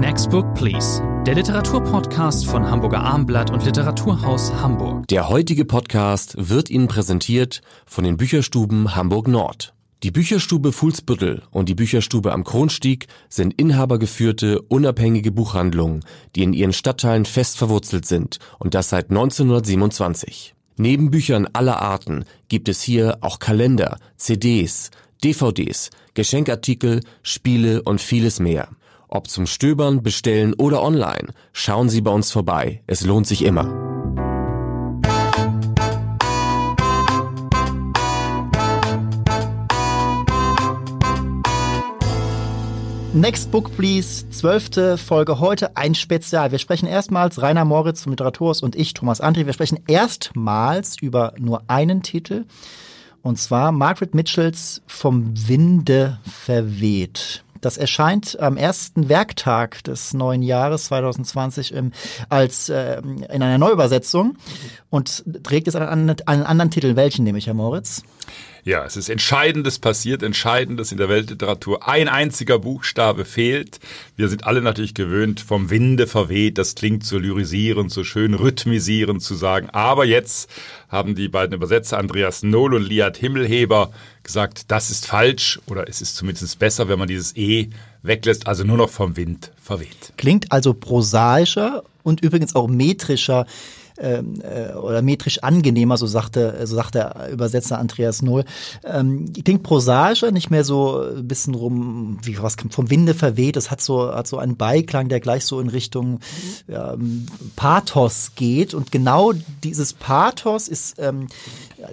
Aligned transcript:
Next 0.00 0.30
Book 0.30 0.54
Please, 0.54 1.02
der 1.26 1.34
Literaturpodcast 1.34 2.46
von 2.46 2.64
Hamburger 2.64 3.02
Armblatt 3.02 3.50
und 3.50 3.66
Literaturhaus 3.66 4.50
Hamburg. 4.50 5.06
Der 5.08 5.28
heutige 5.28 5.66
Podcast 5.66 6.36
wird 6.38 6.70
Ihnen 6.70 6.88
präsentiert 6.88 7.60
von 7.84 8.04
den 8.04 8.16
Bücherstuben 8.16 8.96
Hamburg 8.96 9.28
Nord. 9.28 9.74
Die 10.02 10.10
Bücherstube 10.10 10.72
Fuhlsbüttel 10.72 11.42
und 11.50 11.68
die 11.68 11.74
Bücherstube 11.74 12.32
am 12.32 12.44
Kronstieg 12.44 13.08
sind 13.28 13.52
inhabergeführte, 13.60 14.62
unabhängige 14.62 15.32
Buchhandlungen, 15.32 16.02
die 16.34 16.44
in 16.44 16.54
ihren 16.54 16.72
Stadtteilen 16.72 17.26
fest 17.26 17.58
verwurzelt 17.58 18.06
sind 18.06 18.38
und 18.58 18.72
das 18.72 18.88
seit 18.88 19.10
1927. 19.10 20.54
Neben 20.78 21.10
Büchern 21.10 21.46
aller 21.52 21.82
Arten 21.82 22.24
gibt 22.48 22.70
es 22.70 22.80
hier 22.80 23.18
auch 23.20 23.38
Kalender, 23.38 23.98
CDs, 24.16 24.90
DVDs, 25.22 25.90
Geschenkartikel, 26.14 27.00
Spiele 27.22 27.82
und 27.82 28.00
vieles 28.00 28.40
mehr. 28.40 28.70
Ob 29.12 29.28
zum 29.28 29.46
Stöbern, 29.46 30.04
Bestellen 30.04 30.54
oder 30.54 30.82
online, 30.84 31.32
schauen 31.52 31.88
Sie 31.88 32.00
bei 32.00 32.12
uns 32.12 32.30
vorbei. 32.30 32.80
Es 32.86 33.04
lohnt 33.04 33.26
sich 33.26 33.44
immer. 33.44 33.64
Next 43.12 43.50
Book 43.50 43.76
Please, 43.76 44.30
zwölfte 44.30 44.96
Folge 44.96 45.40
heute, 45.40 45.76
ein 45.76 45.96
Spezial. 45.96 46.52
Wir 46.52 46.60
sprechen 46.60 46.86
erstmals, 46.86 47.42
Rainer 47.42 47.64
Moritz 47.64 48.04
vom 48.04 48.12
Literaturhaus 48.12 48.62
und 48.62 48.76
ich, 48.76 48.94
Thomas 48.94 49.20
André, 49.20 49.44
wir 49.44 49.52
sprechen 49.52 49.80
erstmals 49.88 51.02
über 51.02 51.34
nur 51.36 51.64
einen 51.66 52.04
Titel. 52.04 52.44
Und 53.22 53.40
zwar 53.40 53.72
Margaret 53.72 54.14
Mitchells 54.14 54.82
Vom 54.86 55.32
Winde 55.48 56.20
verweht. 56.22 57.42
Das 57.60 57.76
erscheint 57.76 58.38
am 58.40 58.56
ersten 58.56 59.08
Werktag 59.08 59.84
des 59.84 60.14
neuen 60.14 60.42
Jahres 60.42 60.86
2020 60.86 61.72
im, 61.72 61.92
als 62.28 62.68
äh, 62.68 63.00
in 63.00 63.42
einer 63.42 63.58
Neuübersetzung 63.58 64.36
und 64.88 65.24
trägt 65.42 65.68
es 65.68 65.74
einen, 65.74 66.16
einen 66.26 66.42
anderen 66.42 66.70
Titel. 66.70 66.96
Welchen 66.96 67.24
nehme 67.24 67.38
ich, 67.38 67.46
Herr 67.46 67.54
Moritz? 67.54 68.02
Ja, 68.64 68.84
es 68.84 68.96
ist 68.96 69.08
Entscheidendes 69.08 69.78
passiert, 69.78 70.22
Entscheidendes 70.22 70.92
in 70.92 70.98
der 70.98 71.08
Weltliteratur. 71.08 71.88
Ein 71.88 72.08
einziger 72.08 72.58
Buchstabe 72.58 73.24
fehlt. 73.24 73.80
Wir 74.16 74.28
sind 74.28 74.44
alle 74.44 74.60
natürlich 74.60 74.94
gewöhnt, 74.94 75.40
vom 75.40 75.70
Winde 75.70 76.06
verweht. 76.06 76.58
Das 76.58 76.74
klingt 76.74 77.04
so 77.04 77.18
lyrisierend, 77.18 77.90
so 77.90 78.04
schön 78.04 78.34
rhythmisierend 78.34 79.22
zu 79.22 79.34
sagen. 79.34 79.70
Aber 79.70 80.04
jetzt 80.04 80.50
haben 80.88 81.14
die 81.14 81.28
beiden 81.28 81.54
Übersetzer 81.54 81.98
Andreas 81.98 82.42
Noll 82.42 82.74
und 82.74 82.88
Liat 82.88 83.16
Himmelheber 83.16 83.92
gesagt, 84.22 84.70
das 84.70 84.90
ist 84.90 85.06
falsch 85.06 85.60
oder 85.66 85.88
es 85.88 86.02
ist 86.02 86.16
zumindest 86.16 86.58
besser, 86.58 86.88
wenn 86.88 86.98
man 86.98 87.08
dieses 87.08 87.36
E 87.36 87.70
weglässt, 88.02 88.46
also 88.46 88.64
nur 88.64 88.76
noch 88.76 88.90
vom 88.90 89.16
Wind 89.16 89.52
verweht. 89.62 90.12
Klingt 90.16 90.52
also 90.52 90.74
prosaischer 90.74 91.82
und 92.02 92.22
übrigens 92.22 92.54
auch 92.54 92.68
metrischer 92.68 93.46
ähm, 94.00 94.40
äh, 94.42 94.74
oder 94.74 95.02
metrisch 95.02 95.42
angenehmer, 95.42 95.96
so 95.96 96.06
sagte, 96.06 96.60
so 96.64 96.74
sagt 96.74 96.94
der 96.94 97.28
Übersetzer 97.30 97.78
Andreas 97.78 98.22
Nohl. 98.22 98.44
Ähm, 98.84 99.32
klingt 99.44 99.62
prosaischer, 99.62 100.30
nicht 100.30 100.50
mehr 100.50 100.64
so 100.64 101.02
ein 101.02 101.28
bisschen 101.28 101.54
rum, 101.54 102.18
wie 102.22 102.40
was 102.42 102.56
vom 102.70 102.90
Winde 102.90 103.14
verweht. 103.14 103.56
Es 103.56 103.70
hat 103.70 103.80
so, 103.80 104.12
hat 104.14 104.26
so 104.26 104.38
einen 104.38 104.56
Beiklang, 104.56 105.08
der 105.08 105.20
gleich 105.20 105.44
so 105.44 105.60
in 105.60 105.68
Richtung 105.68 106.20
ähm, 106.68 107.26
Pathos 107.56 108.32
geht. 108.34 108.74
Und 108.74 108.92
genau 108.92 109.32
dieses 109.62 109.92
Pathos 109.92 110.68
ist 110.68 110.98
ähm, 110.98 111.28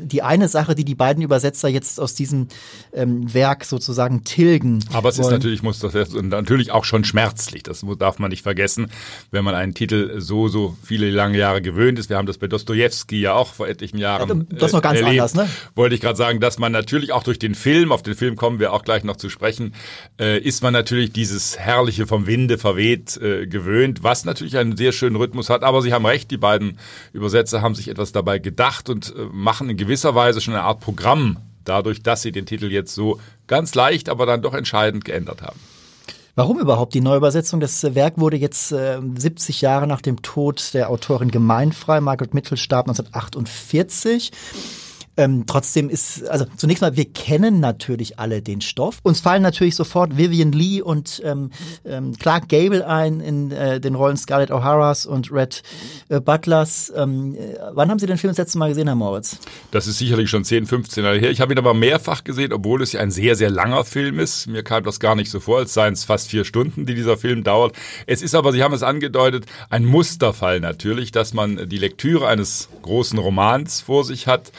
die 0.02 0.22
eine 0.22 0.48
Sache, 0.48 0.76
die 0.76 0.86
die 0.86 0.96
beiden 0.96 1.24
Übersetzer 1.24 1.68
jetzt 1.68 2.00
aus 2.00 2.14
diesem 2.14 2.48
ähm, 2.94 3.34
Werk 3.34 3.66
sozusagen 3.66 4.24
tilgen. 4.24 4.84
Aber 4.94 5.10
es 5.10 5.18
wollen. 5.18 5.28
ist 5.28 5.32
natürlich, 5.32 5.64
muss 5.64 5.80
das 5.80 5.94
natürlich 6.14 6.72
auch 6.72 6.86
schon 6.86 7.04
schmerzlich. 7.04 7.64
Das 7.64 7.86
darf 8.00 8.20
man 8.20 8.30
nicht 8.30 8.44
vergessen, 8.44 8.90
wenn 9.32 9.44
man 9.44 9.56
einen 9.56 9.74
Titel 9.74 10.20
so, 10.20 10.48
so 10.48 10.76
viele 10.84 11.10
lange 11.10 11.38
Jahre 11.38 11.62
gewöhnt 11.62 12.00
ist. 12.00 12.10
Wir 12.10 12.18
haben 12.18 12.26
das 12.26 12.38
bei 12.38 12.48
Dostoevsky 12.48 13.20
ja 13.20 13.34
auch 13.34 13.54
vor 13.54 13.68
etlichen 13.68 13.98
Jahren. 13.98 14.48
Ja, 14.50 14.58
das 14.58 14.68
ist 14.68 14.74
noch 14.74 14.82
ganz 14.82 15.00
erlebt. 15.00 15.22
anders, 15.22 15.36
ne? 15.36 15.50
Wollte 15.76 15.96
ich 15.96 16.02
gerade 16.02 16.18
sagen, 16.18 16.40
dass 16.40 16.60
man 16.60 16.72
natürlich 16.72 17.12
auch 17.12 17.24
durch 17.24 17.40
den 17.40 17.56
Film, 17.56 17.92
auf 17.92 18.04
den 18.04 18.16
Film 18.16 18.36
kommen 18.36 18.60
wir 18.60 18.74
auch 18.74 18.84
gleich 18.84 19.04
noch 19.04 19.18
zu 19.18 19.30
sprechen, 19.30 19.74
äh, 20.20 20.40
ist 20.40 20.64
man 20.64 20.74
natürlich 20.74 21.12
dieses 21.12 21.58
herrliche 21.58 22.08
vom 22.08 22.28
Winde 22.28 22.58
verweht 22.58 23.18
äh, 23.18 23.48
gewöhnt, 23.48 24.04
was 24.04 24.26
natürlich 24.26 24.58
einen 24.58 24.78
sehr 24.78 24.92
schönen 24.92 25.16
Rhythmus 25.16 25.50
hat. 25.50 25.64
Aber 25.64 25.82
Sie 25.82 25.94
haben 25.94 26.06
recht, 26.06 26.32
die 26.32 26.38
beiden 26.38 26.80
Übersetzer 27.14 27.62
haben 27.62 27.76
sich 27.76 27.88
etwas 27.88 28.12
dabei 28.12 28.40
gedacht 28.40 28.90
und 28.90 29.14
äh, 29.16 29.26
machen 29.32 29.70
in 29.70 29.78
gewisser 29.78 29.87
Weise 30.16 30.42
schon 30.42 30.54
eine 30.54 30.64
Art 30.64 30.80
Programm 30.80 31.38
dadurch, 31.64 32.02
dass 32.02 32.22
sie 32.22 32.32
den 32.32 32.46
Titel 32.46 32.72
jetzt 32.72 32.94
so 32.94 33.20
ganz 33.48 33.76
leicht, 33.76 34.10
aber 34.10 34.26
dann 34.26 34.42
doch 34.42 34.54
entscheidend 34.54 35.06
geändert 35.06 35.42
haben. 35.42 35.60
Warum 36.36 36.60
überhaupt 36.60 36.94
die 36.94 37.02
Neuübersetzung? 37.02 37.60
Das 37.60 37.96
Werk 37.96 38.20
wurde 38.20 38.38
jetzt 38.38 38.72
äh, 38.72 39.00
70 39.16 39.62
Jahre 39.62 39.88
nach 39.88 40.02
dem 40.02 40.22
Tod 40.22 40.74
der 40.76 40.92
Autorin 40.92 41.32
gemeinfrei. 41.32 42.00
Margaret 42.00 42.36
Mitchell 42.36 42.58
starb 42.58 42.88
1948. 42.88 44.32
Ähm, 45.18 45.46
trotzdem 45.48 45.90
ist, 45.90 46.28
also 46.28 46.46
zunächst 46.58 46.82
mal, 46.82 46.96
wir 46.96 47.06
kennen 47.06 47.60
natürlich 47.60 48.20
alle 48.20 48.44
den 48.44 48.62
Stoff. 48.62 49.00
Uns 49.02 49.20
fallen 49.20 49.42
natürlich 49.42 49.76
sofort 49.76 50.16
Vivian 50.16 50.52
Lee 50.52 50.82
und 50.82 51.22
ähm, 51.26 51.50
ähm, 51.86 52.16
Clark 52.18 52.50
Gable 52.50 52.88
ein 52.88 53.20
in 53.20 53.52
äh, 53.52 53.80
den 53.80 53.96
Rollen 53.96 54.16
Scarlett 54.16 54.52
O'Haras 54.52 55.08
und 55.08 55.32
Red 55.32 55.64
äh, 56.10 56.20
Butlers. 56.20 56.94
Ähm, 56.96 57.36
äh, 57.36 57.56
wann 57.74 57.90
haben 57.90 57.98
Sie 57.98 58.06
den 58.06 58.20
Film 58.20 58.30
das 58.30 58.38
letzte 58.38 58.60
Mal 58.60 58.70
gesehen, 58.70 58.88
Herr 58.88 58.96
Moritz? 58.96 59.40
Das 59.72 59.88
ist 59.88 59.98
sicherlich 59.98 60.30
schon 60.30 60.44
10, 60.44 60.68
15 60.68 61.04
Jahre 61.04 61.18
her. 61.18 61.32
Ich 61.32 61.42
habe 61.42 61.52
ihn 61.52 61.58
aber 61.58 61.74
mehrfach 61.74 62.24
gesehen, 62.24 62.54
obwohl 62.54 62.84
es 62.84 62.92
ja 62.92 63.02
ein 63.02 63.10
sehr, 63.10 63.36
sehr 63.36 63.50
langer 63.50 63.86
Film 63.86 64.20
ist. 64.20 64.46
Mir 64.46 64.64
kam 64.64 64.84
das 64.84 65.00
gar 65.00 65.16
nicht 65.16 65.32
so 65.32 65.40
vor, 65.40 65.58
als 65.58 65.74
seien 65.74 65.94
es 65.94 66.04
fast 66.06 66.30
vier 66.30 66.46
Stunden, 66.46 66.86
die 66.86 66.94
dieser 66.94 67.18
Film 67.18 67.44
dauert. 67.44 67.76
Es 68.06 68.22
ist 68.22 68.36
aber, 68.36 68.52
Sie 68.52 68.62
haben 68.62 68.74
es 68.74 68.84
angedeutet, 68.84 69.46
ein 69.72 69.84
Musterfall 69.84 70.60
natürlich, 70.60 71.12
dass 71.12 71.34
man 71.34 71.68
die 71.68 71.78
Lektüre 71.80 72.28
eines 72.28 72.70
großen 72.84 73.18
Romans 73.18 73.82
vor 73.82 74.04
sich 74.04 74.28
hat 74.28 74.52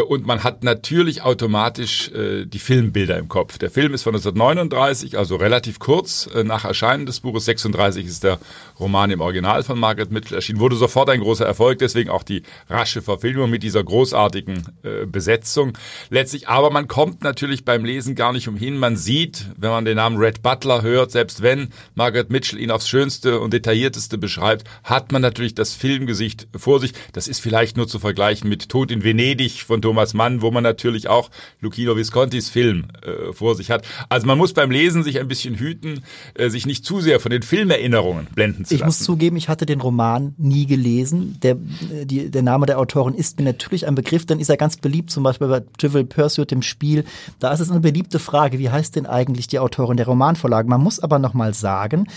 und 0.00 0.26
man 0.26 0.44
hat 0.44 0.64
natürlich 0.64 1.22
automatisch 1.22 2.10
äh, 2.12 2.46
die 2.46 2.58
Filmbilder 2.58 3.18
im 3.18 3.28
Kopf. 3.28 3.58
Der 3.58 3.70
Film 3.70 3.94
ist 3.94 4.02
von 4.02 4.14
1939, 4.14 5.18
also 5.18 5.36
relativ 5.36 5.78
kurz 5.78 6.28
äh, 6.34 6.44
nach 6.44 6.64
Erscheinen 6.64 7.06
des 7.06 7.20
Buches. 7.20 7.44
36 7.44 8.06
ist 8.06 8.24
der 8.24 8.38
Roman 8.78 9.10
im 9.10 9.20
Original 9.20 9.62
von 9.62 9.78
Margaret 9.78 10.10
Mitchell 10.10 10.36
erschienen. 10.36 10.60
Wurde 10.60 10.76
sofort 10.76 11.10
ein 11.10 11.20
großer 11.20 11.46
Erfolg, 11.46 11.78
deswegen 11.78 12.10
auch 12.10 12.22
die 12.22 12.42
rasche 12.68 13.02
Verfilmung 13.02 13.50
mit 13.50 13.62
dieser 13.62 13.82
großartigen 13.82 14.64
äh, 14.82 15.06
Besetzung. 15.06 15.76
Letztlich, 16.10 16.48
aber 16.48 16.70
man 16.70 16.88
kommt 16.88 17.22
natürlich 17.22 17.64
beim 17.64 17.84
Lesen 17.84 18.14
gar 18.14 18.32
nicht 18.32 18.48
umhin. 18.48 18.78
Man 18.78 18.96
sieht, 18.96 19.46
wenn 19.56 19.70
man 19.70 19.84
den 19.84 19.96
Namen 19.96 20.18
Red 20.18 20.42
Butler 20.42 20.82
hört, 20.82 21.10
selbst 21.10 21.42
wenn 21.42 21.68
Margaret 21.94 22.30
Mitchell 22.30 22.60
ihn 22.60 22.70
aufs 22.70 22.88
Schönste 22.88 23.40
und 23.40 23.52
Detaillierteste 23.52 24.18
beschreibt, 24.18 24.68
hat 24.84 25.12
man 25.12 25.22
natürlich 25.22 25.54
das 25.54 25.74
Filmgesicht 25.74 26.48
vor 26.56 26.80
sich. 26.80 26.92
Das 27.12 27.28
ist 27.28 27.40
vielleicht 27.40 27.76
nur 27.76 27.88
zu 27.88 27.98
vergleichen 27.98 28.48
mit 28.48 28.68
Tod 28.68 28.90
in 28.90 29.04
Venedig 29.04 29.62
von 29.62 29.80
Thomas 29.86 30.14
Mann, 30.14 30.42
wo 30.42 30.50
man 30.50 30.64
natürlich 30.64 31.06
auch 31.06 31.30
Lucchino 31.60 31.96
Viscontis 31.96 32.48
Film 32.48 32.86
äh, 33.02 33.32
vor 33.32 33.54
sich 33.54 33.70
hat. 33.70 33.86
Also 34.08 34.26
man 34.26 34.36
muss 34.36 34.52
beim 34.52 34.72
Lesen 34.72 35.04
sich 35.04 35.20
ein 35.20 35.28
bisschen 35.28 35.54
hüten, 35.54 36.02
äh, 36.34 36.48
sich 36.50 36.66
nicht 36.66 36.84
zu 36.84 37.00
sehr 37.00 37.20
von 37.20 37.30
den 37.30 37.42
Filmerinnerungen 37.42 38.26
blenden 38.34 38.64
zu 38.64 38.74
Ich 38.74 38.80
lassen. 38.80 38.88
muss 38.88 38.98
zugeben, 39.04 39.36
ich 39.36 39.48
hatte 39.48 39.64
den 39.64 39.80
Roman 39.80 40.34
nie 40.38 40.66
gelesen. 40.66 41.38
Der, 41.44 41.56
die, 42.04 42.32
der 42.32 42.42
Name 42.42 42.66
der 42.66 42.80
Autorin 42.80 43.14
ist 43.14 43.38
mir 43.38 43.44
natürlich 43.44 43.86
ein 43.86 43.94
Begriff, 43.94 44.26
dann 44.26 44.40
ist 44.40 44.48
er 44.48 44.56
ganz 44.56 44.76
beliebt, 44.76 45.12
zum 45.12 45.22
Beispiel 45.22 45.46
bei 45.46 45.62
Trivial 45.78 46.04
Pursuit 46.04 46.50
im 46.50 46.62
Spiel. 46.62 47.04
Da 47.38 47.52
ist 47.52 47.60
es 47.60 47.70
eine 47.70 47.78
beliebte 47.78 48.18
Frage, 48.18 48.58
wie 48.58 48.70
heißt 48.70 48.96
denn 48.96 49.06
eigentlich 49.06 49.46
die 49.46 49.60
Autorin 49.60 49.96
der 49.98 50.06
Romanvorlage? 50.06 50.68
Man 50.68 50.80
muss 50.82 50.98
aber 50.98 51.20
nochmal 51.20 51.54
sagen, 51.54 52.08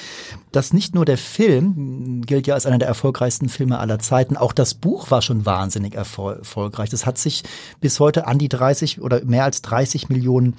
dass 0.52 0.74
nicht 0.74 0.96
nur 0.96 1.06
der 1.06 1.20
Film 1.20 2.24
gilt 2.26 2.48
ja 2.48 2.56
als 2.56 2.66
einer 2.66 2.80
der 2.80 2.88
erfolgreichsten 2.88 3.48
Filme 3.48 3.78
aller 3.78 4.00
Zeiten, 4.00 4.38
auch 4.38 4.54
das 4.54 4.74
Buch 4.74 5.12
war 5.12 5.22
schon 5.22 5.46
wahnsinnig 5.46 5.94
erfolgreich. 5.94 6.90
Das 6.90 7.06
hat 7.06 7.20
sich 7.20 7.44
bis 7.82 8.00
heute 8.00 8.28
an 8.28 8.38
die 8.38 8.50
30 8.50 9.02
oder 9.02 9.24
mehr 9.26 9.44
als 9.44 9.62
30 9.62 10.10
Millionen 10.10 10.56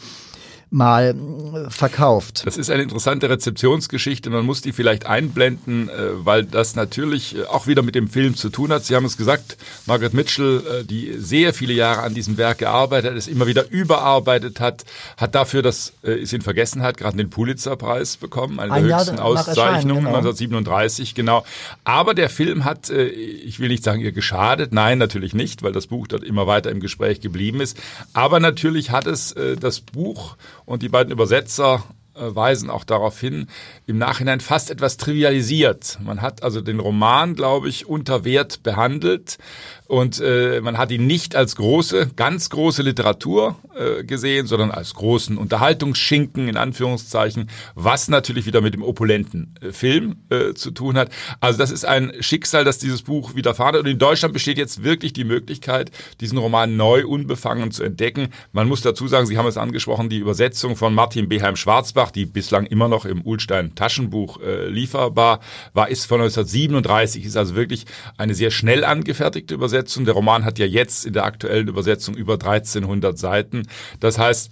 mal 0.70 1.16
äh, 1.16 1.70
verkauft. 1.70 2.42
Das 2.47 2.56
ist 2.56 2.70
eine 2.70 2.82
interessante 2.82 3.28
Rezeptionsgeschichte. 3.28 4.30
Man 4.30 4.47
muss 4.47 4.62
die 4.62 4.72
vielleicht 4.72 5.04
einblenden, 5.04 5.89
äh, 5.89 5.92
weil 6.24 6.45
das 6.45 6.77
natürlich 6.77 7.36
äh, 7.36 7.45
auch 7.45 7.66
wieder 7.66 7.83
mit 7.83 7.97
dem 7.97 8.09
Film 8.09 8.36
zu 8.36 8.50
tun 8.50 8.72
hat. 8.72 8.84
Sie 8.84 8.95
haben 8.95 9.04
es 9.04 9.16
gesagt, 9.16 9.56
Margaret 9.86 10.15
Mitchell, 10.15 10.84
die 10.89 11.15
sehr 11.18 11.53
viele 11.53 11.72
Jahre 11.72 12.03
an 12.03 12.15
diesem 12.15 12.36
Werk 12.36 12.59
gearbeitet 12.59 13.10
hat, 13.10 13.18
es 13.18 13.27
immer 13.27 13.47
wieder 13.47 13.68
überarbeitet 13.68 14.60
hat, 14.60 14.84
hat 15.16 15.34
dafür, 15.34 15.62
das 15.62 15.92
ist 16.03 16.33
in 16.33 16.42
Vergessenheit, 16.42 16.97
gerade 16.97 17.16
den 17.16 17.30
Pulitzerpreis 17.30 18.16
bekommen, 18.16 18.60
eine 18.60 18.72
Ein 18.72 18.83
der 18.83 18.91
Jahr 18.91 19.00
höchsten 19.00 19.18
Auszeichnungen, 19.18 20.04
genau. 20.04 20.16
1937, 20.18 21.15
genau. 21.15 21.45
Aber 21.84 22.15
der 22.15 22.30
Film 22.30 22.65
hat, 22.65 22.91
ich 22.91 23.59
will 23.59 23.68
nicht 23.68 23.83
sagen, 23.83 24.00
ihr 24.00 24.12
geschadet, 24.12 24.72
nein, 24.72 24.98
natürlich 24.98 25.34
nicht, 25.34 25.62
weil 25.62 25.72
das 25.72 25.89
Buch 25.89 26.06
dort 26.06 26.22
immer 26.22 26.47
weiter 26.47 26.71
im 26.71 26.80
Gespräch 26.80 27.21
geblieben 27.21 27.60
ist. 27.60 27.77
Aber 28.12 28.41
natürlich 28.41 28.91
hat 28.91 29.06
es 29.06 29.34
das 29.60 29.80
Buch 29.80 30.36
und 30.71 30.83
die 30.83 30.89
beiden 30.89 31.13
Übersetzer 31.13 31.83
äh, 32.15 32.33
weisen 32.33 32.71
auch 32.71 32.84
darauf 32.84 33.19
hin, 33.19 33.49
im 33.89 33.99
Nachhinein 33.99 34.39
fast 34.39 34.71
etwas 34.71 34.99
trivialisiert. 34.99 35.99
Man 36.01 36.22
hat 36.22 36.45
also 36.45 36.61
den 36.61 36.78
Roman, 36.78 37.34
glaube 37.34 37.69
ich, 37.69 37.87
unter 37.87 38.25
Wert 38.25 38.63
behandelt 38.63 39.39
und 39.91 40.21
äh, 40.21 40.60
man 40.60 40.78
hat 40.78 40.92
ihn 40.92 41.09
nicht 41.09 41.34
als 41.34 41.57
große, 41.57 42.10
ganz 42.15 42.48
große 42.48 42.81
Literatur 42.81 43.57
äh, 43.75 44.04
gesehen, 44.04 44.47
sondern 44.47 44.71
als 44.71 44.95
großen 44.95 45.37
Unterhaltungsschinken 45.37 46.47
in 46.47 46.57
Anführungszeichen, 46.57 47.51
was 47.75 48.07
natürlich 48.07 48.47
wieder 48.47 48.60
mit 48.60 48.72
dem 48.72 48.84
opulenten 48.84 49.57
äh, 49.60 49.72
Film 49.72 50.19
äh, 50.31 50.54
zu 50.54 50.71
tun 50.71 50.97
hat. 50.97 51.10
Also 51.41 51.59
das 51.59 51.72
ist 51.72 51.84
ein 51.84 52.13
Schicksal, 52.21 52.63
das 52.63 52.78
dieses 52.78 53.03
Buch 53.03 53.34
widerfahren 53.34 53.75
hat 53.75 53.81
und 53.81 53.89
in 53.89 53.98
Deutschland 53.98 54.33
besteht 54.33 54.59
jetzt 54.59 54.84
wirklich 54.84 55.13
die 55.13 55.25
Möglichkeit, 55.25 55.91
diesen 56.21 56.39
Roman 56.39 56.77
neu 56.77 57.04
unbefangen 57.04 57.72
zu 57.72 57.83
entdecken. 57.83 58.28
Man 58.53 58.69
muss 58.69 58.83
dazu 58.83 59.09
sagen, 59.09 59.27
Sie 59.27 59.39
haben 59.39 59.48
es 59.48 59.57
angesprochen, 59.57 60.09
die 60.09 60.19
Übersetzung 60.19 60.77
von 60.77 60.95
Martin 60.95 61.28
Beheim 61.28 61.57
Schwarzbach, 61.57 62.13
die 62.13 62.27
bislang 62.27 62.66
immer 62.66 62.86
noch 62.86 63.07
im 63.07 63.22
Ulstein 63.22 63.75
Taschenbuch 63.75 64.41
äh, 64.41 64.69
lieferbar 64.69 65.41
war, 65.72 65.89
ist 65.89 66.07
von 66.07 66.21
1937, 66.21 67.25
ist 67.25 67.36
also 67.36 67.57
wirklich 67.57 67.86
eine 68.19 68.34
sehr 68.34 68.53
schnell 68.53 68.84
angefertigte 68.84 69.54
Übersetzung. 69.54 69.79
Der 70.04 70.15
Roman 70.15 70.44
hat 70.44 70.59
ja 70.59 70.66
jetzt 70.66 71.04
in 71.06 71.12
der 71.12 71.24
aktuellen 71.24 71.68
Übersetzung 71.68 72.15
über 72.15 72.34
1300 72.34 73.18
Seiten. 73.18 73.66
Das 74.00 74.18
heißt, 74.18 74.50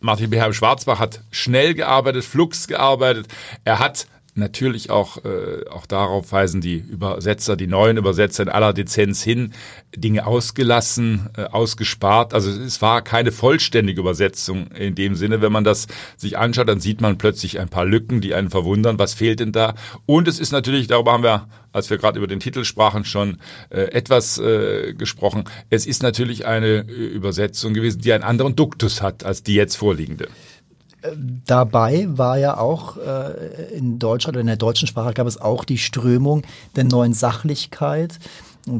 Martin 0.00 0.30
Beheim 0.30 0.52
Schwarzbach 0.52 1.00
hat 1.00 1.22
schnell 1.30 1.74
gearbeitet, 1.74 2.24
flugs 2.24 2.68
gearbeitet. 2.68 3.26
Er 3.64 3.78
hat 3.80 4.06
natürlich 4.38 4.90
auch, 4.90 5.24
äh, 5.24 5.68
auch 5.68 5.86
darauf 5.86 6.32
weisen 6.32 6.60
die 6.60 6.76
Übersetzer, 6.76 7.56
die 7.56 7.66
neuen 7.66 7.96
Übersetzer 7.96 8.44
in 8.44 8.48
aller 8.48 8.72
Dezenz 8.72 9.22
hin, 9.22 9.52
Dinge 9.94 10.26
ausgelassen, 10.26 11.28
äh, 11.36 11.44
ausgespart. 11.44 12.32
Also 12.32 12.50
es 12.50 12.80
war 12.80 13.02
keine 13.02 13.32
vollständige 13.32 14.00
Übersetzung 14.00 14.68
in 14.68 14.94
dem 14.94 15.14
Sinne. 15.14 15.42
Wenn 15.42 15.52
man 15.52 15.64
das 15.64 15.88
sich 16.16 16.38
anschaut, 16.38 16.68
dann 16.68 16.80
sieht 16.80 17.00
man 17.00 17.18
plötzlich 17.18 17.58
ein 17.60 17.68
paar 17.68 17.84
Lücken, 17.84 18.20
die 18.20 18.34
einen 18.34 18.50
verwundern. 18.50 18.98
Was 18.98 19.14
fehlt 19.14 19.40
denn 19.40 19.52
da? 19.52 19.74
Und 20.06 20.28
es 20.28 20.38
ist 20.38 20.52
natürlich, 20.52 20.86
darüber 20.86 21.12
haben 21.12 21.24
wir, 21.24 21.48
als 21.72 21.90
wir 21.90 21.98
gerade 21.98 22.18
über 22.18 22.26
den 22.26 22.40
Titel 22.40 22.64
sprachen, 22.64 23.04
schon 23.04 23.38
äh, 23.70 23.82
etwas 23.92 24.38
äh, 24.38 24.94
gesprochen. 24.94 25.44
Es 25.68 25.86
ist 25.86 26.02
natürlich 26.02 26.46
eine 26.46 26.80
Übersetzung 26.80 27.74
gewesen, 27.74 28.00
die 28.00 28.12
einen 28.12 28.24
anderen 28.24 28.56
Duktus 28.56 29.02
hat 29.02 29.24
als 29.24 29.42
die 29.42 29.54
jetzt 29.54 29.76
vorliegende. 29.76 30.28
Dabei 31.46 32.08
war 32.10 32.38
ja 32.38 32.58
auch 32.58 32.96
äh, 32.96 33.76
in 33.76 33.98
Deutschland 33.98 34.36
oder 34.36 34.40
in 34.40 34.48
der 34.48 34.56
deutschen 34.56 34.88
Sprache 34.88 35.14
gab 35.14 35.26
es 35.26 35.40
auch 35.40 35.64
die 35.64 35.78
Strömung 35.78 36.42
der 36.74 36.84
neuen 36.84 37.12
Sachlichkeit 37.12 38.18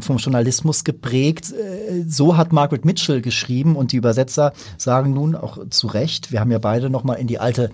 vom 0.00 0.18
Journalismus 0.18 0.84
geprägt. 0.84 1.52
Äh, 1.52 2.04
so 2.06 2.36
hat 2.36 2.52
Margaret 2.52 2.84
Mitchell 2.84 3.22
geschrieben 3.22 3.76
und 3.76 3.92
die 3.92 3.96
Übersetzer 3.96 4.52
sagen 4.76 5.14
nun 5.14 5.34
auch 5.34 5.58
zu 5.70 5.86
Recht, 5.86 6.32
wir 6.32 6.40
haben 6.40 6.50
ja 6.50 6.58
beide 6.58 6.90
nochmal 6.90 7.18
in 7.18 7.26
die 7.26 7.38
alte 7.38 7.70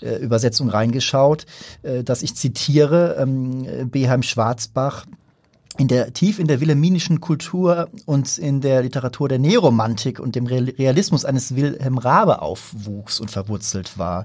äh, 0.00 0.16
Übersetzung 0.16 0.68
reingeschaut, 0.68 1.46
äh, 1.82 2.04
dass 2.04 2.22
ich 2.22 2.34
zitiere, 2.34 3.16
ähm, 3.18 3.90
Beheim 3.90 4.22
Schwarzbach, 4.22 5.06
in 5.78 5.88
der 5.88 6.12
tief 6.12 6.38
in 6.38 6.46
der 6.46 6.60
wilhelminischen 6.60 7.20
Kultur 7.20 7.88
und 8.06 8.38
in 8.38 8.60
der 8.60 8.82
Literatur 8.82 9.28
der 9.28 9.38
Neoromantik 9.38 10.20
und 10.20 10.34
dem 10.34 10.46
Realismus 10.46 11.24
eines 11.24 11.54
Wilhelm 11.54 11.98
Rabe 11.98 12.42
aufwuchs 12.42 13.20
und 13.20 13.30
verwurzelt 13.30 13.98
war. 13.98 14.24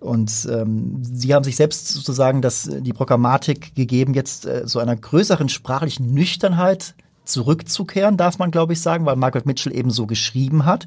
Und 0.00 0.46
ähm, 0.50 0.98
sie 1.02 1.34
haben 1.34 1.44
sich 1.44 1.56
selbst 1.56 1.88
sozusagen 1.88 2.42
das, 2.42 2.68
die 2.70 2.92
Programmatik 2.92 3.74
gegeben, 3.74 4.14
jetzt 4.14 4.46
äh, 4.46 4.62
so 4.66 4.78
einer 4.78 4.94
größeren 4.94 5.48
sprachlichen 5.48 6.12
Nüchternheit 6.12 6.94
zurückzukehren, 7.26 8.16
darf 8.16 8.38
man, 8.38 8.50
glaube 8.50 8.72
ich, 8.72 8.80
sagen, 8.80 9.06
weil 9.06 9.16
Margaret 9.16 9.46
Mitchell 9.46 9.76
eben 9.76 9.90
so 9.90 10.06
geschrieben 10.06 10.64
hat. 10.64 10.86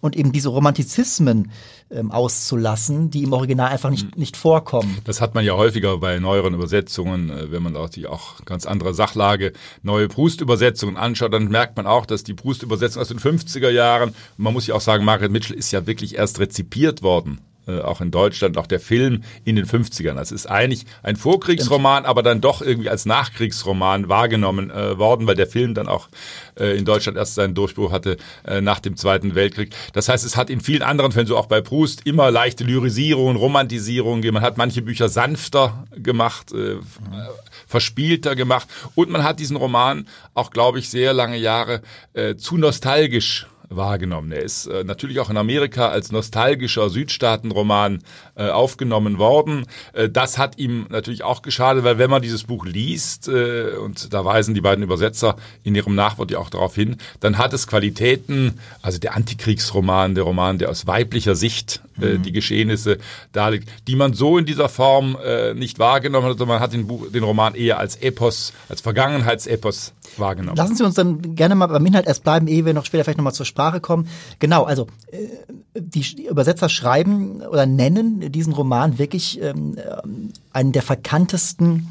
Und 0.00 0.16
eben 0.16 0.32
diese 0.32 0.50
Romantizismen 0.50 1.50
ähm, 1.90 2.10
auszulassen, 2.10 3.10
die 3.10 3.24
im 3.24 3.32
Original 3.32 3.70
einfach 3.70 3.90
nicht, 3.90 4.16
nicht 4.16 4.36
vorkommen. 4.36 4.98
Das 5.04 5.20
hat 5.20 5.34
man 5.34 5.44
ja 5.44 5.54
häufiger 5.54 5.98
bei 5.98 6.18
neueren 6.18 6.54
Übersetzungen, 6.54 7.30
äh, 7.30 7.50
wenn 7.50 7.62
man 7.62 7.76
auch 7.76 7.88
die 7.88 8.06
auch 8.06 8.44
ganz 8.44 8.66
andere 8.66 8.94
Sachlage, 8.94 9.52
neue 9.82 10.08
Proust-Übersetzungen 10.08 10.96
anschaut, 10.96 11.32
dann 11.32 11.48
merkt 11.48 11.76
man 11.76 11.86
auch, 11.86 12.06
dass 12.06 12.22
die 12.22 12.34
Proust-Übersetzung 12.34 13.02
aus 13.02 13.08
den 13.08 13.18
50er 13.18 13.70
Jahren, 13.70 14.14
man 14.36 14.52
muss 14.52 14.66
ja 14.66 14.74
auch 14.74 14.80
sagen, 14.80 15.04
Margaret 15.04 15.32
Mitchell 15.32 15.56
ist 15.56 15.72
ja 15.72 15.86
wirklich 15.86 16.16
erst 16.16 16.38
rezipiert 16.38 17.02
worden 17.02 17.40
äh, 17.68 17.80
auch 17.80 18.00
in 18.00 18.10
Deutschland, 18.10 18.56
auch 18.56 18.66
der 18.66 18.80
Film 18.80 19.22
in 19.44 19.56
den 19.56 19.66
50ern. 19.66 20.14
Das 20.14 20.32
ist 20.32 20.46
eigentlich 20.46 20.86
ein 21.02 21.16
Vorkriegsroman, 21.16 22.04
aber 22.04 22.22
dann 22.22 22.40
doch 22.40 22.62
irgendwie 22.62 22.88
als 22.88 23.06
Nachkriegsroman 23.06 24.08
wahrgenommen 24.08 24.70
äh, 24.70 24.98
worden, 24.98 25.26
weil 25.26 25.34
der 25.34 25.46
Film 25.46 25.74
dann 25.74 25.86
auch 25.86 26.08
äh, 26.58 26.76
in 26.76 26.84
Deutschland 26.84 27.18
erst 27.18 27.34
seinen 27.34 27.54
Durchbruch 27.54 27.92
hatte 27.92 28.16
äh, 28.46 28.60
nach 28.60 28.80
dem 28.80 28.96
Zweiten 28.96 29.34
Weltkrieg. 29.34 29.74
Das 29.92 30.08
heißt, 30.08 30.24
es 30.24 30.36
hat 30.36 30.50
in 30.50 30.60
vielen 30.60 30.82
anderen 30.82 31.12
Fällen, 31.12 31.26
so 31.26 31.36
auch 31.36 31.46
bei 31.46 31.60
Proust, 31.60 32.06
immer 32.06 32.30
leichte 32.30 32.64
Lyrisierungen, 32.64 33.36
Romantisierungen 33.36 34.22
gegeben. 34.22 34.34
Man 34.34 34.42
hat 34.42 34.56
manche 34.56 34.82
Bücher 34.82 35.08
sanfter 35.08 35.84
gemacht, 35.96 36.52
äh, 36.52 36.76
verspielter 37.66 38.34
gemacht 38.34 38.68
und 38.94 39.10
man 39.10 39.22
hat 39.22 39.40
diesen 39.40 39.56
Roman 39.56 40.08
auch, 40.34 40.50
glaube 40.50 40.78
ich, 40.78 40.88
sehr 40.88 41.12
lange 41.12 41.36
Jahre 41.36 41.82
äh, 42.14 42.36
zu 42.36 42.56
nostalgisch 42.56 43.46
wahrgenommen. 43.68 44.32
Er 44.32 44.42
ist 44.42 44.66
äh, 44.66 44.84
natürlich 44.84 45.20
auch 45.20 45.30
in 45.30 45.36
Amerika 45.36 45.88
als 45.88 46.10
nostalgischer 46.10 46.90
Südstaatenroman 46.90 48.00
äh, 48.34 48.48
aufgenommen 48.48 49.18
worden. 49.18 49.66
Äh, 49.92 50.08
das 50.08 50.38
hat 50.38 50.58
ihm 50.58 50.86
natürlich 50.88 51.22
auch 51.22 51.42
geschadet, 51.42 51.84
weil 51.84 51.98
wenn 51.98 52.10
man 52.10 52.22
dieses 52.22 52.44
Buch 52.44 52.64
liest, 52.64 53.28
äh, 53.28 53.76
und 53.76 54.12
da 54.12 54.24
weisen 54.24 54.54
die 54.54 54.60
beiden 54.60 54.82
Übersetzer 54.82 55.36
in 55.64 55.74
ihrem 55.74 55.94
Nachwort 55.94 56.30
ja 56.30 56.38
auch 56.38 56.50
darauf 56.50 56.74
hin, 56.74 56.96
dann 57.20 57.38
hat 57.38 57.52
es 57.52 57.66
Qualitäten, 57.66 58.58
also 58.82 58.98
der 58.98 59.14
Antikriegsroman, 59.14 60.14
der 60.14 60.24
Roman, 60.24 60.58
der 60.58 60.70
aus 60.70 60.86
weiblicher 60.86 61.34
Sicht 61.34 61.82
äh, 62.00 62.14
mhm. 62.14 62.22
die 62.22 62.32
Geschehnisse 62.32 62.98
darlegt, 63.32 63.68
die 63.86 63.96
man 63.96 64.14
so 64.14 64.38
in 64.38 64.46
dieser 64.46 64.68
Form 64.68 65.16
äh, 65.22 65.52
nicht 65.52 65.78
wahrgenommen 65.78 66.26
hat, 66.26 66.38
sondern 66.38 66.56
man 66.56 66.60
hat 66.60 66.72
den, 66.72 66.86
Buch, 66.86 67.10
den 67.10 67.22
Roman 67.22 67.54
eher 67.54 67.78
als 67.78 67.96
Epos, 67.96 68.52
als 68.68 68.80
Vergangenheitsepos 68.80 69.92
wahrgenommen. 70.16 70.56
Lassen 70.56 70.74
Sie 70.74 70.84
uns 70.84 70.94
dann 70.94 71.34
gerne 71.34 71.54
mal 71.54 71.66
beim 71.66 71.84
Inhalt 71.84 72.06
erst 72.06 72.24
bleiben, 72.24 72.48
ehe 72.48 72.64
wir 72.64 72.72
noch 72.72 72.86
später 72.86 73.04
vielleicht 73.04 73.18
nochmal 73.18 73.34
zur 73.34 73.46
Sprache 73.46 73.57
kommen. 73.80 74.08
Genau, 74.38 74.64
also 74.64 74.86
äh, 75.10 75.18
die 75.74 76.26
Übersetzer 76.26 76.68
schreiben 76.68 77.42
oder 77.42 77.66
nennen 77.66 78.32
diesen 78.32 78.52
Roman 78.52 78.98
wirklich 78.98 79.40
ähm, 79.42 79.76
einen 80.52 80.72
der 80.72 80.82
verkanntesten 80.82 81.88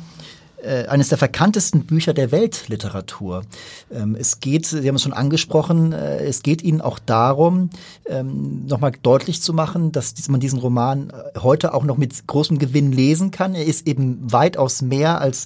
äh, 0.60 0.88
eines 0.88 1.10
der 1.10 1.20
verkanntesten 1.20 1.86
Bücher 1.86 2.14
der 2.14 2.32
Weltliteratur. 2.32 3.44
Ähm, 3.92 4.16
es 4.20 4.40
geht, 4.40 4.66
Sie 4.66 4.88
haben 4.88 4.96
es 4.96 5.04
schon 5.04 5.14
angesprochen, 5.14 5.94
äh, 5.94 6.26
es 6.26 6.42
geht 6.42 6.64
Ihnen 6.64 6.82
auch 6.82 6.98
darum, 6.98 7.70
ähm, 8.08 8.66
nochmal 8.66 8.92
deutlich 9.04 9.42
zu 9.42 9.54
machen, 9.54 9.92
dass 9.92 10.16
man 10.30 10.40
diesen 10.40 10.58
Roman 10.58 11.14
heute 11.38 11.76
auch 11.76 11.84
noch 11.84 11.98
mit 11.98 12.26
großem 12.26 12.58
Gewinn 12.58 12.92
lesen 12.92 13.30
kann. 13.30 13.54
Er 13.54 13.66
ist 13.66 13.88
eben 13.88 14.20
weitaus 14.32 14.82
mehr 14.82 15.22
als 15.22 15.46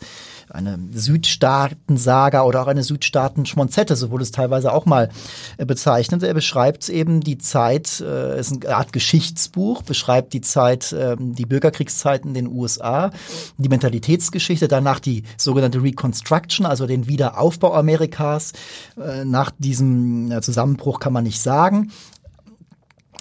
eine 0.53 0.77
Südstaaten-Saga 0.93 2.43
oder 2.43 2.61
auch 2.61 2.67
eine 2.67 2.83
Südstaaten-Schmonzette, 2.83 3.95
so 3.95 4.11
wurde 4.11 4.23
es 4.23 4.31
teilweise 4.31 4.73
auch 4.73 4.85
mal 4.85 5.09
äh, 5.57 5.65
bezeichnet. 5.65 6.23
Er 6.23 6.33
beschreibt 6.33 6.89
eben 6.89 7.21
die 7.21 7.37
Zeit, 7.37 8.01
äh, 8.01 8.39
ist 8.39 8.51
eine 8.51 8.75
Art 8.75 8.93
Geschichtsbuch, 8.93 9.81
beschreibt 9.81 10.33
die 10.33 10.41
Zeit, 10.41 10.91
äh, 10.91 11.15
die 11.19 11.45
Bürgerkriegszeiten 11.45 12.29
in 12.29 12.33
den 12.33 12.47
USA, 12.47 13.11
die 13.57 13.69
Mentalitätsgeschichte, 13.69 14.67
danach 14.67 14.99
die 14.99 15.23
sogenannte 15.37 15.81
Reconstruction, 15.81 16.65
also 16.65 16.87
den 16.87 17.07
Wiederaufbau 17.07 17.73
Amerikas. 17.73 18.53
Äh, 18.97 19.25
nach 19.25 19.51
diesem 19.57 20.31
äh, 20.31 20.41
Zusammenbruch 20.41 20.99
kann 20.99 21.13
man 21.13 21.23
nicht 21.23 21.41
sagen. 21.41 21.91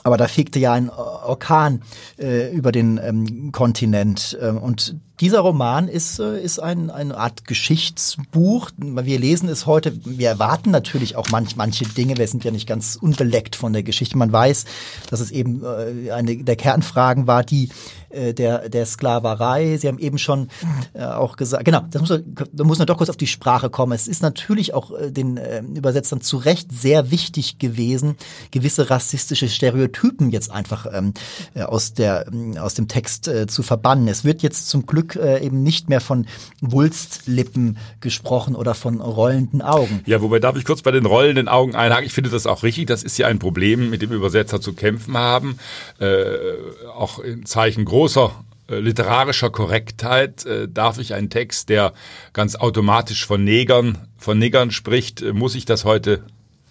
Aber 0.03 0.17
da 0.17 0.29
fegte 0.29 0.59
ja 0.59 0.73
ein 0.73 0.89
Orkan 0.89 1.83
äh, 2.19 2.51
über 2.55 2.73
den 2.73 2.99
ähm, 3.03 3.53
Kontinent. 3.53 4.39
Ähm, 4.41 4.59
und 4.59 4.97
dieser 5.21 5.41
Roman 5.41 5.89
ist, 5.89 6.19
äh, 6.19 6.41
ist 6.43 6.59
ein, 6.59 6.91
eine 6.91 7.17
Art 7.17 7.45
Geschichtsbuch. 7.47 8.71
Wir 8.79 9.19
lesen 9.19 9.49
es 9.49 9.67
heute, 9.67 9.93
wir 10.05 10.29
erwarten 10.29 10.71
natürlich 10.71 11.17
auch 11.17 11.29
manch, 11.31 11.57
manche 11.57 11.85
Dinge, 11.85 12.17
wir 12.17 12.27
sind 12.27 12.45
ja 12.45 12.51
nicht 12.51 12.67
ganz 12.67 12.97
unbeleckt 12.97 13.55
von 13.55 13.73
der 13.73 13.83
Geschichte. 13.83 14.17
Man 14.17 14.33
weiß, 14.33 14.65
dass 15.11 15.21
es 15.21 15.31
eben 15.31 15.63
äh, 15.63 16.11
eine 16.11 16.39
der 16.39 16.57
Kernfragen 16.57 17.27
war, 17.27 17.45
die 17.45 17.69
äh, 18.11 18.35
der, 18.35 18.69
der 18.69 18.87
Sklaverei. 18.87 19.77
Sie 19.77 19.89
haben 19.89 19.99
eben 19.99 20.19
schon 20.19 20.49
äh, 20.95 21.05
auch 21.05 21.37
gesagt, 21.37 21.65
genau, 21.65 21.83
das 21.91 22.01
muss, 22.01 22.21
da 22.53 22.65
muss 22.65 22.79
man 22.79 22.87
doch 22.87 22.97
kurz 22.97 23.11
auf 23.11 23.17
die 23.17 23.27
Sprache 23.27 23.71
kommen. 23.71 23.93
Es 23.93 24.09
ist 24.09 24.23
natürlich 24.23 24.75
auch 24.75 24.91
äh, 24.91 25.11
den 25.11 25.37
äh, 25.37 25.61
Übersetzern 25.61 26.21
zu 26.21 26.37
Recht 26.37 26.73
sehr 26.73 27.11
wichtig 27.11 27.59
gewesen, 27.59 28.17
gewisse 28.51 28.91
rassistische 28.91 29.49
Stereotypen 29.49 30.31
jetzt 30.31 30.51
einfach 30.51 30.87
ähm, 30.93 31.15
äh, 31.55 31.63
aus, 31.63 31.95
der, 31.95 32.27
äh, 32.33 32.59
aus 32.59 32.75
dem 32.75 32.89
Text 32.89 33.29
äh, 33.29 33.47
zu 33.47 33.63
verbannen. 33.63 34.09
Es 34.09 34.25
wird 34.25 34.43
jetzt 34.43 34.69
zum 34.69 34.87
Glück 34.87 35.10
äh, 35.17 35.45
eben 35.45 35.63
nicht 35.63 35.89
mehr 35.89 36.01
von 36.01 36.27
Wulstlippen 36.61 37.79
gesprochen 38.01 38.55
oder 38.55 38.75
von 38.75 39.01
rollenden 39.01 39.63
Augen. 39.63 40.03
Ja, 40.07 40.21
wobei 40.23 40.39
darf 40.39 40.57
ich 40.57 40.65
kurz 40.65 40.83
bei 40.83 40.91
den 40.91 41.07
rollenden 41.07 41.49
Augen 41.49 41.75
einhaken. 41.75 42.07
Ich 42.07 42.13
finde 42.13 42.31
das 42.31 42.47
auch 42.47 42.63
richtig. 42.63 42.87
Das 42.87 43.03
ist 43.03 43.19
ja 43.19 43.27
ein 43.27 43.39
Problem, 43.39 43.91
mit 43.91 44.03
dem 44.03 44.13
Übersetzer 44.13 44.61
zu 44.61 44.73
kämpfen 44.73 45.17
haben. 45.17 45.59
Äh, 45.99 46.25
auch 46.95 47.19
in 47.19 47.47
Zeichen 47.47 47.85
großer 47.85 48.33
äh, 48.71 48.79
literarischer 48.79 49.51
Korrektheit 49.51 50.47
äh, 50.47 50.69
darf 50.69 50.99
ich 50.99 51.15
einen 51.15 51.31
Text, 51.31 51.69
der 51.69 51.93
ganz 52.33 52.55
automatisch 52.55 53.27
von 53.27 53.43
Negern, 53.43 53.99
von 54.17 54.39
Negern 54.39 54.71
spricht, 54.71 55.23
äh, 55.23 55.33
muss 55.33 55.55
ich 55.55 55.65
das 55.65 55.85
heute 55.85 56.23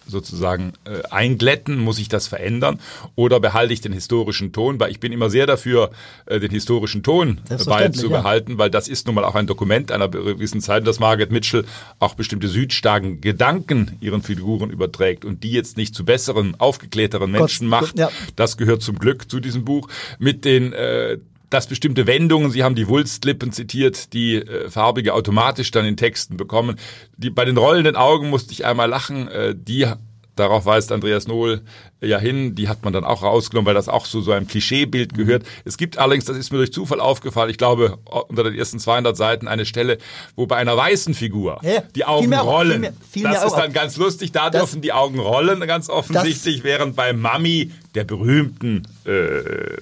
sozusagen 0.06 0.72
äh, 0.84 1.02
einglätten? 1.10 1.78
Muss 1.78 1.98
ich 1.98 2.08
das 2.08 2.26
verändern? 2.26 2.80
Oder 3.14 3.40
behalte 3.40 3.72
ich 3.72 3.80
den 3.80 3.92
historischen 3.92 4.52
Ton? 4.52 4.80
Weil 4.80 4.90
ich 4.90 5.00
bin 5.00 5.12
immer 5.12 5.30
sehr 5.30 5.46
dafür, 5.46 5.90
äh, 6.26 6.40
den 6.40 6.50
historischen 6.50 7.02
Ton 7.02 7.40
äh, 7.48 7.62
beizubehalten, 7.64 8.52
ja. 8.52 8.58
weil 8.58 8.70
das 8.70 8.88
ist 8.88 9.06
nun 9.06 9.14
mal 9.14 9.24
auch 9.24 9.34
ein 9.34 9.46
Dokument 9.46 9.92
einer 9.92 10.08
gewissen 10.08 10.60
Zeit, 10.60 10.86
dass 10.86 11.00
Margaret 11.00 11.30
Mitchell 11.30 11.64
auch 11.98 12.14
bestimmte 12.14 12.48
südstarken 12.48 13.20
Gedanken 13.20 13.96
ihren 14.00 14.22
Figuren 14.22 14.70
überträgt 14.70 15.24
und 15.24 15.44
die 15.44 15.52
jetzt 15.52 15.76
nicht 15.76 15.94
zu 15.94 16.04
besseren, 16.04 16.54
aufgeklärteren 16.58 17.30
Menschen 17.30 17.70
Gott, 17.70 17.80
macht. 17.80 17.98
Ja. 17.98 18.10
Das 18.36 18.56
gehört 18.56 18.82
zum 18.82 18.98
Glück 18.98 19.30
zu 19.30 19.40
diesem 19.40 19.64
Buch. 19.64 19.88
Mit 20.18 20.44
den 20.44 20.72
äh, 20.72 21.18
dass 21.50 21.66
bestimmte 21.66 22.06
Wendungen, 22.06 22.50
Sie 22.50 22.64
haben 22.64 22.74
die 22.74 22.88
Wulstlippen 22.88 23.52
zitiert, 23.52 24.12
die 24.12 24.36
äh, 24.36 24.70
Farbige 24.70 25.14
automatisch 25.14 25.70
dann 25.70 25.84
in 25.84 25.96
Texten 25.96 26.36
bekommen. 26.36 26.76
Die, 27.16 27.30
bei 27.30 27.44
den 27.44 27.56
rollenden 27.56 27.96
Augen 27.96 28.30
musste 28.30 28.52
ich 28.52 28.64
einmal 28.64 28.88
lachen, 28.88 29.28
äh, 29.28 29.54
die 29.56 29.86
Darauf 30.40 30.64
weist 30.64 30.90
Andreas 30.90 31.28
Nohl 31.28 31.60
ja 32.00 32.18
hin. 32.18 32.54
Die 32.54 32.68
hat 32.68 32.84
man 32.84 32.92
dann 32.92 33.04
auch 33.04 33.22
rausgenommen, 33.22 33.66
weil 33.66 33.74
das 33.74 33.88
auch 33.88 34.06
so, 34.06 34.20
so 34.20 34.32
ein 34.32 34.46
Klischeebild 34.46 35.14
gehört. 35.14 35.44
Es 35.64 35.76
gibt 35.76 35.98
allerdings, 35.98 36.24
das 36.24 36.36
ist 36.36 36.50
mir 36.50 36.58
durch 36.58 36.72
Zufall 36.72 37.00
aufgefallen, 37.00 37.50
ich 37.50 37.58
glaube, 37.58 37.98
unter 38.28 38.44
den 38.44 38.54
ersten 38.54 38.78
200 38.78 39.16
Seiten 39.16 39.48
eine 39.48 39.64
Stelle, 39.64 39.98
wo 40.36 40.46
bei 40.46 40.56
einer 40.56 40.76
weißen 40.76 41.14
Figur 41.14 41.60
ja, 41.62 41.82
die 41.94 42.04
Augen 42.04 42.32
rollen. 42.34 42.70
Viel 42.70 42.80
mehr, 42.80 42.92
viel 43.10 43.22
das 43.24 43.44
ist 43.44 43.54
dann 43.54 43.72
ganz 43.72 43.96
lustig. 43.96 44.32
Da 44.32 44.50
dürfen 44.50 44.80
die 44.80 44.92
Augen 44.92 45.18
rollen, 45.18 45.60
ganz 45.66 45.88
offensichtlich, 45.88 46.64
während 46.64 46.96
bei 46.96 47.12
Mami 47.12 47.70
der 47.94 48.04
berühmten, 48.04 48.86
äh, 49.04 49.10
äh, 49.10 49.78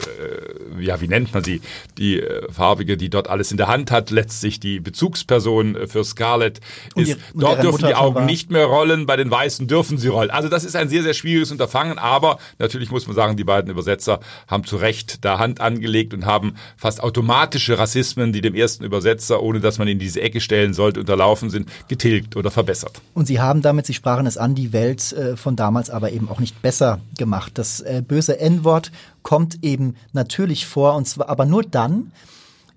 ja, 0.80 1.00
wie 1.00 1.08
nennt 1.08 1.34
man 1.34 1.44
sie, 1.44 1.60
die 1.98 2.20
äh, 2.20 2.50
farbige, 2.50 2.96
die 2.96 3.10
dort 3.10 3.28
alles 3.28 3.50
in 3.50 3.58
der 3.58 3.68
Hand 3.68 3.90
hat, 3.90 4.10
letztlich 4.10 4.60
die 4.60 4.80
Bezugsperson 4.80 5.76
äh, 5.76 5.86
für 5.86 6.04
Scarlett 6.04 6.60
ist. 6.94 7.08
Die, 7.08 7.16
dort 7.34 7.62
dürfen 7.62 7.72
Mutter 7.82 7.88
die 7.88 7.94
Augen 7.94 8.24
nicht 8.24 8.50
mehr 8.50 8.64
rollen, 8.64 9.04
bei 9.04 9.16
den 9.16 9.30
Weißen 9.30 9.66
dürfen 9.66 9.98
sie 9.98 10.08
rollen. 10.08 10.30
Also 10.30 10.48
das 10.48 10.64
ist 10.64 10.74
ein 10.74 10.88
sehr, 10.88 11.02
sehr 11.02 11.14
schwieriges 11.14 11.50
Unterfangen, 11.50 11.98
aber 12.08 12.38
natürlich 12.58 12.90
muss 12.90 13.06
man 13.06 13.16
sagen, 13.16 13.36
die 13.36 13.44
beiden 13.44 13.70
Übersetzer 13.70 14.20
haben 14.46 14.64
zu 14.64 14.76
Recht 14.76 15.24
da 15.24 15.38
Hand 15.38 15.60
angelegt 15.60 16.14
und 16.14 16.26
haben 16.26 16.54
fast 16.76 17.02
automatische 17.02 17.78
Rassismen, 17.78 18.32
die 18.32 18.40
dem 18.40 18.54
ersten 18.54 18.84
Übersetzer, 18.84 19.42
ohne 19.42 19.60
dass 19.60 19.78
man 19.78 19.88
in 19.88 19.98
diese 19.98 20.20
Ecke 20.20 20.40
stellen 20.40 20.74
sollte, 20.74 21.00
unterlaufen 21.00 21.50
sind, 21.50 21.68
getilgt 21.88 22.36
oder 22.36 22.50
verbessert. 22.50 23.00
Und 23.14 23.26
sie 23.26 23.40
haben 23.40 23.62
damit, 23.62 23.86
Sie 23.86 23.94
sprachen 23.94 24.26
es 24.26 24.36
an, 24.36 24.54
die 24.54 24.72
Welt 24.72 25.12
äh, 25.12 25.36
von 25.36 25.56
damals 25.56 25.90
aber 25.90 26.12
eben 26.12 26.28
auch 26.28 26.40
nicht 26.40 26.60
besser 26.62 27.00
gemacht. 27.16 27.52
Das 27.54 27.80
äh, 27.80 28.02
böse 28.06 28.38
N-Wort 28.38 28.92
kommt 29.22 29.62
eben 29.62 29.96
natürlich 30.12 30.66
vor, 30.66 30.94
und 30.94 31.06
zwar 31.06 31.28
aber 31.28 31.44
nur 31.44 31.62
dann, 31.62 32.12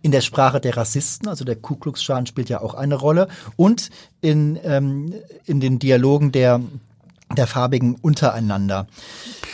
in 0.01 0.11
der 0.11 0.21
Sprache 0.21 0.59
der 0.59 0.77
Rassisten, 0.77 1.27
also 1.27 1.45
der 1.45 1.55
Ku 1.55 1.75
Klux 1.75 2.03
Klan 2.03 2.25
spielt 2.25 2.49
ja 2.49 2.61
auch 2.61 2.73
eine 2.73 2.95
Rolle, 2.95 3.27
und 3.55 3.89
in, 4.21 4.59
ähm, 4.63 5.13
in 5.45 5.59
den 5.59 5.79
Dialogen 5.79 6.31
der, 6.31 6.59
der 7.35 7.47
Farbigen 7.47 7.95
untereinander. 7.95 8.87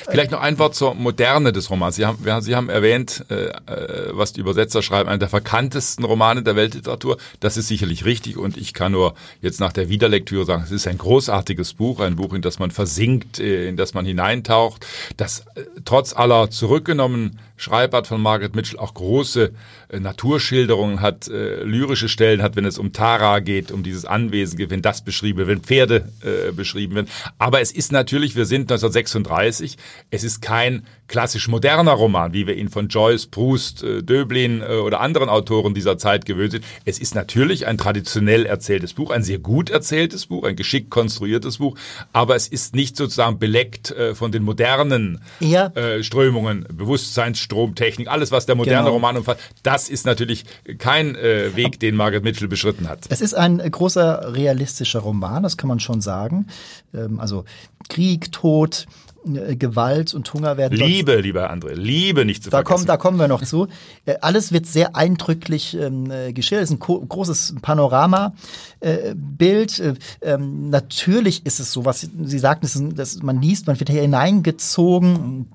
Vielleicht 0.09 0.31
noch 0.31 0.41
ein 0.41 0.57
Wort 0.59 0.75
zur 0.75 0.95
Moderne 0.95 1.51
des 1.51 1.69
Romans. 1.69 1.95
Sie 1.95 2.05
haben, 2.05 2.41
Sie 2.41 2.55
haben 2.55 2.69
erwähnt, 2.69 3.25
äh, 3.29 3.47
äh, 3.47 4.11
was 4.11 4.33
die 4.33 4.41
Übersetzer 4.41 4.81
schreiben, 4.81 5.09
einer 5.09 5.17
der 5.17 5.29
verkanntesten 5.29 6.05
Romane 6.05 6.43
der 6.43 6.55
Weltliteratur. 6.55 7.17
Das 7.39 7.57
ist 7.57 7.67
sicherlich 7.67 8.05
richtig 8.05 8.37
und 8.37 8.57
ich 8.57 8.73
kann 8.73 8.91
nur 8.91 9.15
jetzt 9.41 9.59
nach 9.59 9.73
der 9.73 9.89
Wiederlektüre 9.89 10.45
sagen, 10.45 10.63
es 10.63 10.71
ist 10.71 10.87
ein 10.87 10.97
großartiges 10.97 11.73
Buch, 11.73 11.99
ein 11.99 12.15
Buch, 12.15 12.33
in 12.33 12.41
das 12.41 12.59
man 12.59 12.71
versinkt, 12.71 13.39
äh, 13.39 13.67
in 13.67 13.77
das 13.77 13.93
man 13.93 14.05
hineintaucht, 14.05 14.85
das 15.17 15.41
äh, 15.55 15.63
trotz 15.85 16.13
aller 16.13 16.49
zurückgenommen 16.49 17.39
Schreibart 17.57 18.05
von 18.05 18.21
Margaret 18.21 18.55
Mitchell 18.55 18.79
auch 18.79 18.93
große 18.93 19.51
äh, 19.89 19.99
Naturschilderungen 19.99 21.01
hat, 21.01 21.27
äh, 21.27 21.63
lyrische 21.63 22.07
Stellen 22.07 22.43
hat, 22.43 22.55
wenn 22.55 22.65
es 22.65 22.77
um 22.77 22.93
Tara 22.93 23.39
geht, 23.39 23.71
um 23.71 23.81
dieses 23.81 24.05
Anwesen 24.05 24.57
geht, 24.57 24.69
wenn 24.69 24.83
das 24.83 25.03
beschrieben 25.03 25.39
wird, 25.39 25.47
wenn 25.47 25.61
Pferde 25.61 26.07
äh, 26.21 26.51
beschrieben 26.51 26.95
werden. 26.95 27.07
Aber 27.39 27.59
es 27.59 27.71
ist 27.71 27.91
natürlich, 27.91 28.35
wir 28.35 28.45
sind 28.45 28.71
1936, 28.71 29.77
es 30.09 30.23
ist 30.23 30.41
kein 30.41 30.83
klassisch 31.07 31.47
moderner 31.47 31.93
Roman, 31.93 32.33
wie 32.33 32.47
wir 32.47 32.55
ihn 32.55 32.69
von 32.69 32.89
Joyce, 32.89 33.27
Proust, 33.27 33.83
äh, 33.83 34.03
Döblin 34.03 34.61
äh, 34.61 34.75
oder 34.75 34.99
anderen 34.99 35.29
Autoren 35.29 35.73
dieser 35.73 35.97
Zeit 35.97 36.25
gewöhnt 36.25 36.51
sind. 36.51 36.65
Es 36.85 36.99
ist 36.99 37.15
natürlich 37.15 37.65
ein 37.65 37.77
traditionell 37.77 38.45
erzähltes 38.45 38.93
Buch, 38.93 39.11
ein 39.11 39.23
sehr 39.23 39.39
gut 39.39 39.69
erzähltes 39.69 40.25
Buch, 40.25 40.43
ein 40.43 40.55
geschickt 40.55 40.89
konstruiertes 40.89 41.57
Buch, 41.57 41.77
aber 42.13 42.35
es 42.35 42.47
ist 42.47 42.75
nicht 42.75 42.97
sozusagen 42.97 43.39
beleckt 43.39 43.91
äh, 43.91 44.15
von 44.15 44.31
den 44.31 44.43
modernen 44.43 45.21
ja. 45.39 45.71
Strömungen, 46.01 46.65
Bewusstseinsstromtechnik, 46.71 48.07
alles, 48.07 48.31
was 48.31 48.45
der 48.45 48.55
moderne 48.55 48.83
genau. 48.83 48.93
Roman 48.93 49.17
umfasst. 49.17 49.39
Das 49.63 49.89
ist 49.89 50.05
natürlich 50.05 50.45
kein 50.77 51.15
Weg, 51.15 51.79
den 51.79 51.95
Margaret 51.95 52.23
Mitchell 52.23 52.47
beschritten 52.47 52.87
hat. 52.89 53.05
Es 53.09 53.21
ist 53.21 53.33
ein 53.33 53.59
großer 53.59 54.33
realistischer 54.33 54.99
Roman, 54.99 55.43
das 55.43 55.57
kann 55.57 55.67
man 55.67 55.79
schon 55.79 56.01
sagen. 56.01 56.47
Ähm, 56.93 57.19
also 57.19 57.45
Krieg, 57.89 58.31
Tod, 58.31 58.85
Gewalt 59.25 60.13
und 60.13 60.31
Hunger 60.33 60.57
werden. 60.57 60.77
Liebe, 60.77 61.17
lieber 61.17 61.51
André, 61.51 61.73
Liebe 61.73 62.25
nicht 62.25 62.43
zu 62.43 62.49
da 62.49 62.57
vergessen. 62.57 62.73
Kommen, 62.73 62.85
da 62.87 62.97
kommen 62.97 63.19
wir 63.19 63.27
noch 63.27 63.43
zu. 63.43 63.67
Äh, 64.05 64.15
alles 64.21 64.51
wird 64.51 64.65
sehr 64.65 64.95
eindrücklich 64.95 65.75
ähm, 65.75 66.11
äh, 66.11 66.33
geschildert. 66.33 66.65
Es 66.65 66.71
ist 66.71 66.81
ein 66.81 67.07
großes 67.07 67.55
Panoramabild. 67.61 69.79
Äh, 69.79 69.93
ähm, 70.21 70.69
natürlich 70.69 71.45
ist 71.45 71.59
es 71.59 71.71
so, 71.71 71.85
was 71.85 72.01
Sie 72.01 72.39
sagten, 72.39 72.65
dass, 72.65 72.95
dass 72.95 73.23
man 73.23 73.41
liest, 73.41 73.67
man 73.67 73.79
wird 73.79 73.89
hier 73.89 74.01
hineingezogen. 74.01 75.47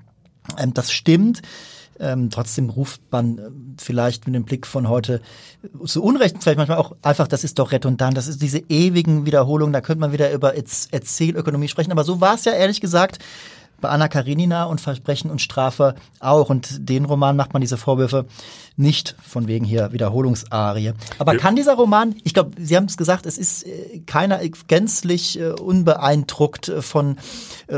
Ähm, 0.57 0.73
das 0.73 0.91
stimmt. 0.91 1.41
Ähm, 1.99 2.29
trotzdem 2.29 2.69
ruft 2.69 3.01
man 3.11 3.75
vielleicht 3.79 4.25
mit 4.25 4.35
dem 4.35 4.45
Blick 4.45 4.65
von 4.65 4.89
heute 4.89 5.21
zu 5.85 6.03
Unrecht 6.03 6.37
vielleicht 6.41 6.57
manchmal 6.57 6.79
auch 6.79 6.95
einfach, 7.01 7.27
das 7.27 7.43
ist 7.43 7.59
doch 7.59 7.71
redundant, 7.71 8.17
das 8.17 8.27
ist 8.27 8.41
diese 8.41 8.59
ewigen 8.69 9.25
Wiederholungen, 9.25 9.73
da 9.73 9.81
könnte 9.81 10.01
man 10.01 10.11
wieder 10.11 10.31
über 10.31 10.55
Erzählökonomie 10.55 11.67
sprechen, 11.67 11.91
aber 11.91 12.03
so 12.03 12.19
war 12.19 12.35
es 12.35 12.45
ja 12.45 12.53
ehrlich 12.53 12.81
gesagt 12.81 13.19
bei 13.83 13.89
Anna 13.89 14.07
Karenina 14.07 14.63
und 14.63 14.81
Versprechen 14.81 15.29
und 15.29 15.41
Strafe 15.41 15.93
auch. 16.19 16.49
Und 16.49 16.89
den 16.89 17.05
Roman 17.05 17.35
macht 17.35 17.53
man 17.53 17.61
diese 17.61 17.77
Vorwürfe 17.77 18.25
nicht 18.75 19.15
von 19.21 19.47
wegen 19.47 19.65
hier 19.65 19.91
Wiederholungsarie. 19.91 20.93
Aber 21.19 21.33
ja. 21.33 21.39
kann 21.39 21.55
dieser 21.55 21.75
Roman, 21.75 22.15
ich 22.23 22.33
glaube, 22.33 22.51
Sie 22.59 22.75
haben 22.75 22.85
es 22.85 22.97
gesagt, 22.97 23.25
es 23.25 23.37
ist 23.37 23.65
äh, 23.65 23.99
keiner 24.05 24.39
gänzlich 24.67 25.39
äh, 25.39 25.51
unbeeindruckt 25.51 26.69
äh, 26.69 26.81
von, 26.81 27.17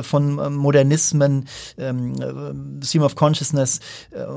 von 0.02 0.56
Modernismen, 0.56 1.48
ähm, 1.78 2.80
Stream 2.84 3.04
of 3.04 3.16
Consciousness 3.16 3.80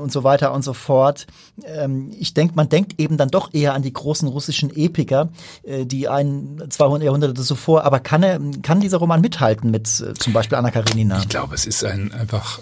und 0.01 0.11
so 0.11 0.23
weiter 0.23 0.53
und 0.53 0.63
so 0.63 0.73
fort. 0.73 1.27
Ähm, 1.65 2.11
ich 2.17 2.33
denke, 2.33 2.55
man 2.55 2.69
denkt 2.69 2.99
eben 2.99 3.17
dann 3.17 3.29
doch 3.29 3.53
eher 3.53 3.73
an 3.73 3.81
die 3.81 3.93
großen 3.93 4.27
russischen 4.27 4.75
Epiker, 4.75 5.29
die 5.65 6.07
ein 6.07 6.63
200 6.69 7.03
Jahrhunderte 7.03 7.41
zuvor, 7.41 7.83
aber 7.83 7.99
kann 7.99 8.23
er, 8.23 8.39
kann 8.61 8.79
dieser 8.79 8.97
Roman 8.97 9.21
mithalten 9.21 9.71
mit 9.71 9.87
zum 9.87 10.33
Beispiel 10.33 10.57
Anna 10.57 10.71
Karenina? 10.71 11.19
Ich 11.19 11.29
glaube, 11.29 11.55
es 11.55 11.65
ist 11.65 11.83
ein 11.83 12.11
einfach 12.11 12.59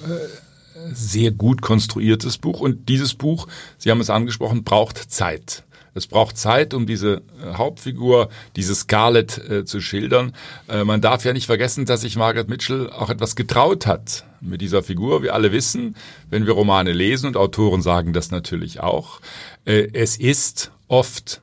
sehr 0.94 1.32
gut 1.32 1.62
konstruiertes 1.62 2.38
Buch. 2.38 2.60
Und 2.60 2.90
dieses 2.90 3.14
Buch, 3.14 3.48
Sie 3.78 3.92
haben 3.92 4.02
es 4.02 4.10
angesprochen, 4.10 4.64
braucht 4.64 4.98
Zeit. 4.98 5.64
Es 5.98 6.06
braucht 6.06 6.38
Zeit, 6.38 6.76
um 6.76 6.86
diese 6.86 7.24
äh, 7.44 7.56
Hauptfigur, 7.56 8.30
diese 8.56 8.76
Scarlett 8.76 9.38
äh, 9.50 9.66
zu 9.66 9.82
schildern. 9.82 10.34
Äh, 10.70 10.84
man 10.84 11.02
darf 11.02 11.26
ja 11.26 11.34
nicht 11.34 11.48
vergessen, 11.48 11.86
dass 11.86 12.02
sich 12.02 12.16
Margaret 12.16 12.50
Mitchell 12.50 12.90
auch 12.92 13.10
etwas 13.10 13.36
getraut 13.36 13.88
hat 13.88 14.24
mit 14.40 14.62
dieser 14.62 14.84
Figur. 14.84 15.24
Wir 15.24 15.34
alle 15.34 15.52
wissen, 15.52 15.96
wenn 16.30 16.46
wir 16.46 16.54
Romane 16.54 16.94
lesen, 16.94 17.26
und 17.28 17.38
Autoren 17.38 17.82
sagen 17.82 18.14
das 18.14 18.30
natürlich 18.30 18.80
auch, 18.80 19.22
äh, 19.66 19.88
es 19.94 20.18
ist 20.18 20.72
oft 20.88 21.42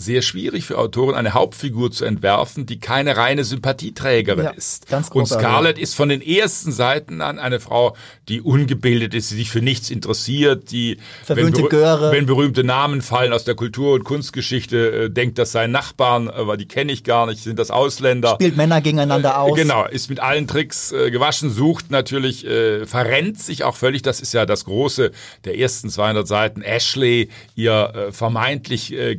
sehr 0.00 0.22
schwierig 0.22 0.64
für 0.64 0.78
Autoren, 0.78 1.14
eine 1.14 1.34
Hauptfigur 1.34 1.90
zu 1.90 2.06
entwerfen, 2.06 2.64
die 2.64 2.80
keine 2.80 3.18
reine 3.18 3.44
Sympathieträgerin 3.44 4.44
ja, 4.44 4.50
ist. 4.50 4.88
Ganz 4.88 5.08
Und 5.08 5.26
Scarlett 5.26 5.78
ist 5.78 5.94
von 5.94 6.08
den 6.08 6.22
ersten 6.22 6.72
Seiten 6.72 7.20
an 7.20 7.38
eine 7.38 7.60
Frau, 7.60 7.94
die 8.28 8.40
ungebildet 8.40 9.12
ist, 9.12 9.30
die 9.30 9.36
sich 9.36 9.50
für 9.50 9.60
nichts 9.60 9.90
interessiert, 9.90 10.70
die, 10.70 10.96
wenn, 11.26 11.52
berüh 11.52 11.68
wenn, 11.70 12.24
berühmte 12.24 12.64
Namen 12.64 13.02
fallen 13.02 13.34
aus 13.34 13.44
der 13.44 13.54
Kultur- 13.54 13.92
und 13.92 14.04
Kunstgeschichte, 14.04 15.04
äh, 15.04 15.10
denkt, 15.10 15.38
das 15.38 15.52
seien 15.52 15.70
Nachbarn, 15.70 16.30
aber 16.30 16.56
die 16.56 16.66
kenne 16.66 16.92
ich 16.92 17.04
gar 17.04 17.26
nicht, 17.26 17.42
sind 17.42 17.58
das 17.58 17.70
Ausländer. 17.70 18.34
Spielt 18.34 18.56
Männer 18.56 18.80
gegeneinander 18.80 19.30
äh, 19.30 19.34
aus. 19.34 19.56
Genau, 19.56 19.84
ist 19.84 20.08
mit 20.08 20.20
allen 20.20 20.46
Tricks 20.46 20.92
äh, 20.92 21.10
gewaschen, 21.10 21.50
sucht 21.50 21.90
natürlich, 21.90 22.46
äh, 22.46 22.86
verrennt 22.86 23.38
sich 23.38 23.64
auch 23.64 23.76
völlig, 23.76 24.00
das 24.00 24.20
ist 24.20 24.32
ja 24.32 24.46
das 24.46 24.64
Große 24.64 25.10
der 25.44 25.58
ersten 25.58 25.90
200 25.90 26.26
Seiten. 26.26 26.62
Ashley, 26.62 27.28
ihr 27.54 27.92
äh, 27.94 28.12
vermeintlich 28.12 28.92
äh, 28.94 29.16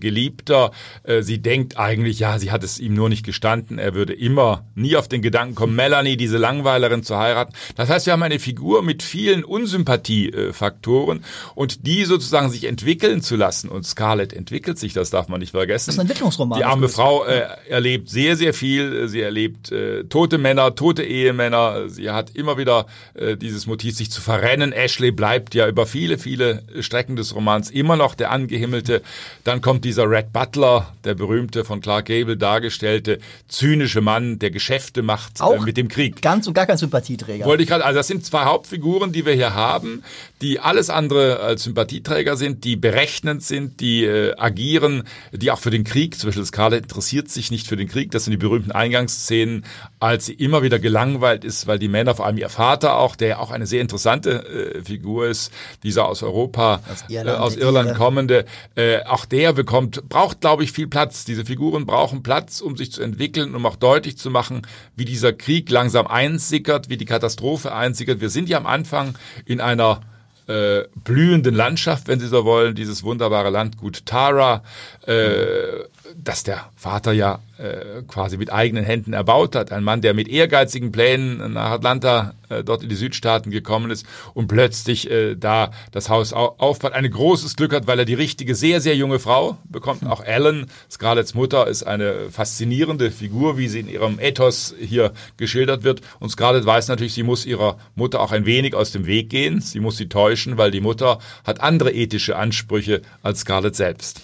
Äh, 1.03 1.21
sie 1.21 1.41
denkt 1.41 1.77
eigentlich, 1.77 2.19
ja, 2.19 2.39
sie 2.39 2.51
hat 2.51 2.63
es 2.63 2.79
ihm 2.79 2.93
nur 2.93 3.09
nicht 3.09 3.25
gestanden. 3.25 3.79
Er 3.79 3.93
würde 3.93 4.13
immer 4.13 4.65
nie 4.75 4.95
auf 4.95 5.07
den 5.07 5.21
Gedanken 5.21 5.55
kommen, 5.55 5.75
Melanie, 5.75 6.17
diese 6.17 6.37
Langweilerin, 6.37 7.03
zu 7.03 7.17
heiraten. 7.17 7.53
Das 7.75 7.89
heißt, 7.89 8.05
wir 8.05 8.13
haben 8.13 8.23
eine 8.23 8.39
Figur 8.39 8.83
mit 8.83 9.03
vielen 9.03 9.43
Unsympathiefaktoren 9.43 11.23
und 11.55 11.87
die 11.87 12.05
sozusagen 12.05 12.49
sich 12.49 12.65
entwickeln 12.65 13.21
zu 13.21 13.35
lassen. 13.35 13.69
Und 13.69 13.85
Scarlett 13.85 14.33
entwickelt 14.33 14.77
sich, 14.77 14.93
das 14.93 15.09
darf 15.09 15.27
man 15.27 15.39
nicht 15.39 15.51
vergessen. 15.51 15.87
Das 15.87 15.95
ist 15.95 15.99
ein 15.99 16.07
Entwicklungsroman. 16.07 16.59
Die 16.59 16.65
arme 16.65 16.89
Frau 16.89 17.25
äh, 17.25 17.43
erlebt 17.69 18.09
sehr, 18.09 18.35
sehr 18.35 18.53
viel. 18.53 19.07
Sie 19.07 19.21
erlebt 19.21 19.71
äh, 19.71 20.03
tote 20.05 20.37
Männer, 20.37 20.75
tote 20.75 21.03
Ehemänner. 21.03 21.89
Sie 21.89 22.09
hat 22.09 22.31
immer 22.35 22.57
wieder 22.57 22.85
äh, 23.13 23.37
dieses 23.37 23.67
Motiv, 23.67 23.95
sich 23.95 24.11
zu 24.11 24.21
verrennen. 24.21 24.71
Ashley 24.71 25.11
bleibt 25.11 25.55
ja 25.55 25.67
über 25.67 25.85
viele, 25.85 26.17
viele 26.17 26.63
Strecken 26.79 27.15
des 27.15 27.35
Romans 27.35 27.69
immer 27.69 27.95
noch 27.95 28.15
der 28.15 28.31
Angehimmelte. 28.31 29.01
Dann 29.43 29.61
kommt 29.61 29.85
dieser 29.85 30.09
Red 30.09 30.33
Butler 30.33 30.60
Butler, 30.61 30.93
der 31.03 31.15
berühmte 31.15 31.65
von 31.65 31.81
Clark 31.81 32.05
Gable 32.05 32.37
dargestellte 32.37 33.17
zynische 33.47 34.01
Mann, 34.01 34.37
der 34.37 34.51
Geschäfte 34.51 35.01
macht 35.01 35.41
äh, 35.41 35.59
mit 35.59 35.75
dem 35.75 35.87
Krieg. 35.87 36.21
Ganz 36.21 36.47
und 36.47 36.53
gar 36.53 36.67
kein 36.67 36.77
Sympathieträger. 36.77 37.45
Wollte 37.45 37.63
ich 37.63 37.69
gerade, 37.69 37.83
also 37.83 37.97
das 37.97 38.07
sind 38.07 38.23
zwei 38.23 38.45
Hauptfiguren, 38.45 39.11
die 39.11 39.25
wir 39.25 39.33
hier 39.33 39.55
haben, 39.55 40.03
die 40.41 40.59
alles 40.59 40.89
andere 40.89 41.39
als 41.39 41.63
Sympathieträger 41.63 42.37
sind, 42.37 42.63
die 42.63 42.75
berechnend 42.75 43.43
sind, 43.43 43.79
die 43.79 44.05
äh, 44.05 44.35
agieren, 44.37 45.03
die 45.31 45.49
auch 45.49 45.59
für 45.59 45.71
den 45.71 45.83
Krieg, 45.83 46.17
zum 46.17 46.29
Beispiel 46.29 46.45
Scarlett 46.45 46.83
interessiert 46.83 47.29
sich 47.29 47.49
nicht 47.49 47.67
für 47.67 47.75
den 47.75 47.87
Krieg, 47.87 48.11
das 48.11 48.25
sind 48.25 48.31
die 48.31 48.37
berühmten 48.37 48.71
Eingangsszenen, 48.71 49.65
als 49.99 50.27
sie 50.27 50.33
immer 50.33 50.61
wieder 50.61 50.77
gelangweilt 50.77 51.43
ist, 51.43 51.65
weil 51.65 51.79
die 51.79 51.87
Männer, 51.87 52.13
vor 52.15 52.25
allem 52.27 52.37
ihr 52.37 52.49
Vater 52.49 52.97
auch, 52.97 53.15
der 53.15 53.39
auch 53.39 53.49
eine 53.49 53.65
sehr 53.65 53.81
interessante 53.81 54.77
äh, 54.77 54.83
Figur 54.83 55.27
ist, 55.27 55.51
dieser 55.83 56.07
aus 56.07 56.21
Europa, 56.21 56.81
aus 56.91 57.03
Irland, 57.07 57.27
äh, 57.27 57.41
aus 57.41 57.55
Irland 57.55 57.95
kommende, 57.95 58.45
äh, 58.75 59.03
auch 59.05 59.25
der 59.25 59.53
bekommt, 59.53 60.07
braucht, 60.07 60.41
glaube 60.41 60.50
ich, 60.59 60.71
viel 60.71 60.87
Platz. 60.87 61.25
Diese 61.25 61.45
Figuren 61.45 61.85
brauchen 61.85 62.23
Platz, 62.23 62.61
um 62.61 62.77
sich 62.77 62.91
zu 62.91 63.01
entwickeln, 63.01 63.55
um 63.55 63.65
auch 63.65 63.75
deutlich 63.75 64.17
zu 64.17 64.29
machen, 64.29 64.61
wie 64.95 65.05
dieser 65.05 65.33
Krieg 65.33 65.69
langsam 65.69 66.07
einsickert, 66.07 66.89
wie 66.89 66.97
die 66.97 67.05
Katastrophe 67.05 67.73
einsickert. 67.73 68.21
Wir 68.21 68.29
sind 68.29 68.49
ja 68.49 68.57
am 68.57 68.67
Anfang 68.67 69.17
in 69.45 69.61
einer 69.61 70.01
äh, 70.47 70.83
blühenden 71.03 71.55
Landschaft, 71.55 72.07
wenn 72.07 72.19
Sie 72.19 72.27
so 72.27 72.45
wollen, 72.45 72.75
dieses 72.75 73.03
wunderbare 73.03 73.49
Landgut 73.49 74.05
Tara, 74.05 74.63
äh, 75.05 75.83
das 76.17 76.43
der 76.43 76.69
Vater 76.75 77.11
ja 77.11 77.39
äh, 77.57 78.01
quasi 78.07 78.37
mit 78.37 78.51
eigenen 78.51 78.83
Händen 78.83 79.13
erbaut 79.13 79.55
hat. 79.55 79.71
Ein 79.71 79.83
Mann, 79.83 80.01
der 80.01 80.13
mit 80.13 80.27
ehrgeizigen 80.27 80.91
Plänen 80.91 81.53
nach 81.53 81.71
Atlanta 81.71 82.33
äh, 82.49 82.63
dort 82.63 82.83
in 82.83 82.89
die 82.89 82.95
Südstaaten 82.95 83.51
gekommen 83.51 83.91
ist 83.91 84.05
und 84.33 84.47
plötzlich 84.47 85.09
äh, 85.09 85.35
da 85.35 85.71
das 85.91 86.09
Haus 86.09 86.33
au 86.33 86.55
aufbaut. 86.57 86.93
Ein 86.93 87.09
großes 87.09 87.55
Glück 87.55 87.73
hat, 87.73 87.87
weil 87.87 87.99
er 87.99 88.05
die 88.05 88.13
richtige, 88.13 88.55
sehr, 88.55 88.81
sehr 88.81 88.95
junge 88.95 89.19
Frau 89.19 89.57
bekommt. 89.63 90.05
Auch 90.05 90.23
Ellen, 90.23 90.67
Scarletts 90.89 91.33
Mutter, 91.33 91.67
ist 91.67 91.83
eine 91.83 92.29
faszinierende 92.31 93.11
Figur, 93.11 93.57
wie 93.57 93.67
sie 93.67 93.81
in 93.81 93.89
ihrem 93.89 94.19
Ethos 94.19 94.73
hier 94.79 95.13
geschildert 95.37 95.83
wird. 95.83 96.01
Und 96.19 96.29
Scarlett 96.29 96.65
weiß 96.65 96.87
natürlich, 96.87 97.13
sie 97.13 97.23
muss 97.23 97.45
ihrer 97.45 97.77
Mutter 97.95 98.21
auch 98.21 98.31
ein 98.31 98.45
wenig 98.45 98.75
aus 98.75 98.91
dem 98.91 99.05
Weg 99.05 99.29
gehen. 99.29 99.61
Sie 99.61 99.79
muss 99.79 99.97
sie 99.97 100.09
täuschen, 100.09 100.57
weil 100.57 100.71
die 100.71 100.81
Mutter 100.81 101.19
hat 101.43 101.61
andere 101.61 101.91
ethische 101.91 102.35
Ansprüche 102.35 103.01
als 103.21 103.41
Scarlett 103.41 103.75
selbst. 103.75 104.21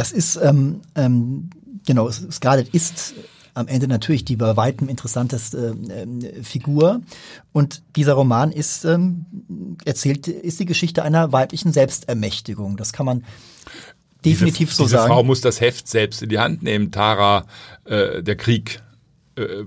Das 0.00 0.12
ist, 0.12 0.36
ähm, 0.36 0.80
ähm, 0.94 1.50
genau, 1.84 2.10
Scarlett 2.10 2.70
ist 2.70 3.12
am 3.52 3.68
Ende 3.68 3.86
natürlich 3.86 4.24
die 4.24 4.36
bei 4.36 4.56
weitem 4.56 4.88
interessanteste 4.88 5.76
äh, 5.90 6.42
Figur. 6.42 7.02
Und 7.52 7.82
dieser 7.96 8.14
Roman 8.14 8.50
ist 8.50 8.86
ähm, 8.86 9.26
erzählt, 9.84 10.26
ist 10.26 10.58
die 10.58 10.64
Geschichte 10.64 11.02
einer 11.02 11.32
weiblichen 11.32 11.74
Selbstermächtigung. 11.74 12.78
Das 12.78 12.94
kann 12.94 13.04
man 13.04 13.24
definitiv 14.24 14.70
diese, 14.70 14.76
so 14.76 14.84
diese 14.84 14.96
sagen. 14.96 15.04
Diese 15.04 15.14
Frau 15.16 15.22
muss 15.22 15.42
das 15.42 15.60
Heft 15.60 15.86
selbst 15.86 16.22
in 16.22 16.30
die 16.30 16.38
Hand 16.38 16.62
nehmen. 16.62 16.92
Tara, 16.92 17.44
äh, 17.84 18.22
der 18.22 18.36
Krieg 18.36 18.80
äh, 19.36 19.64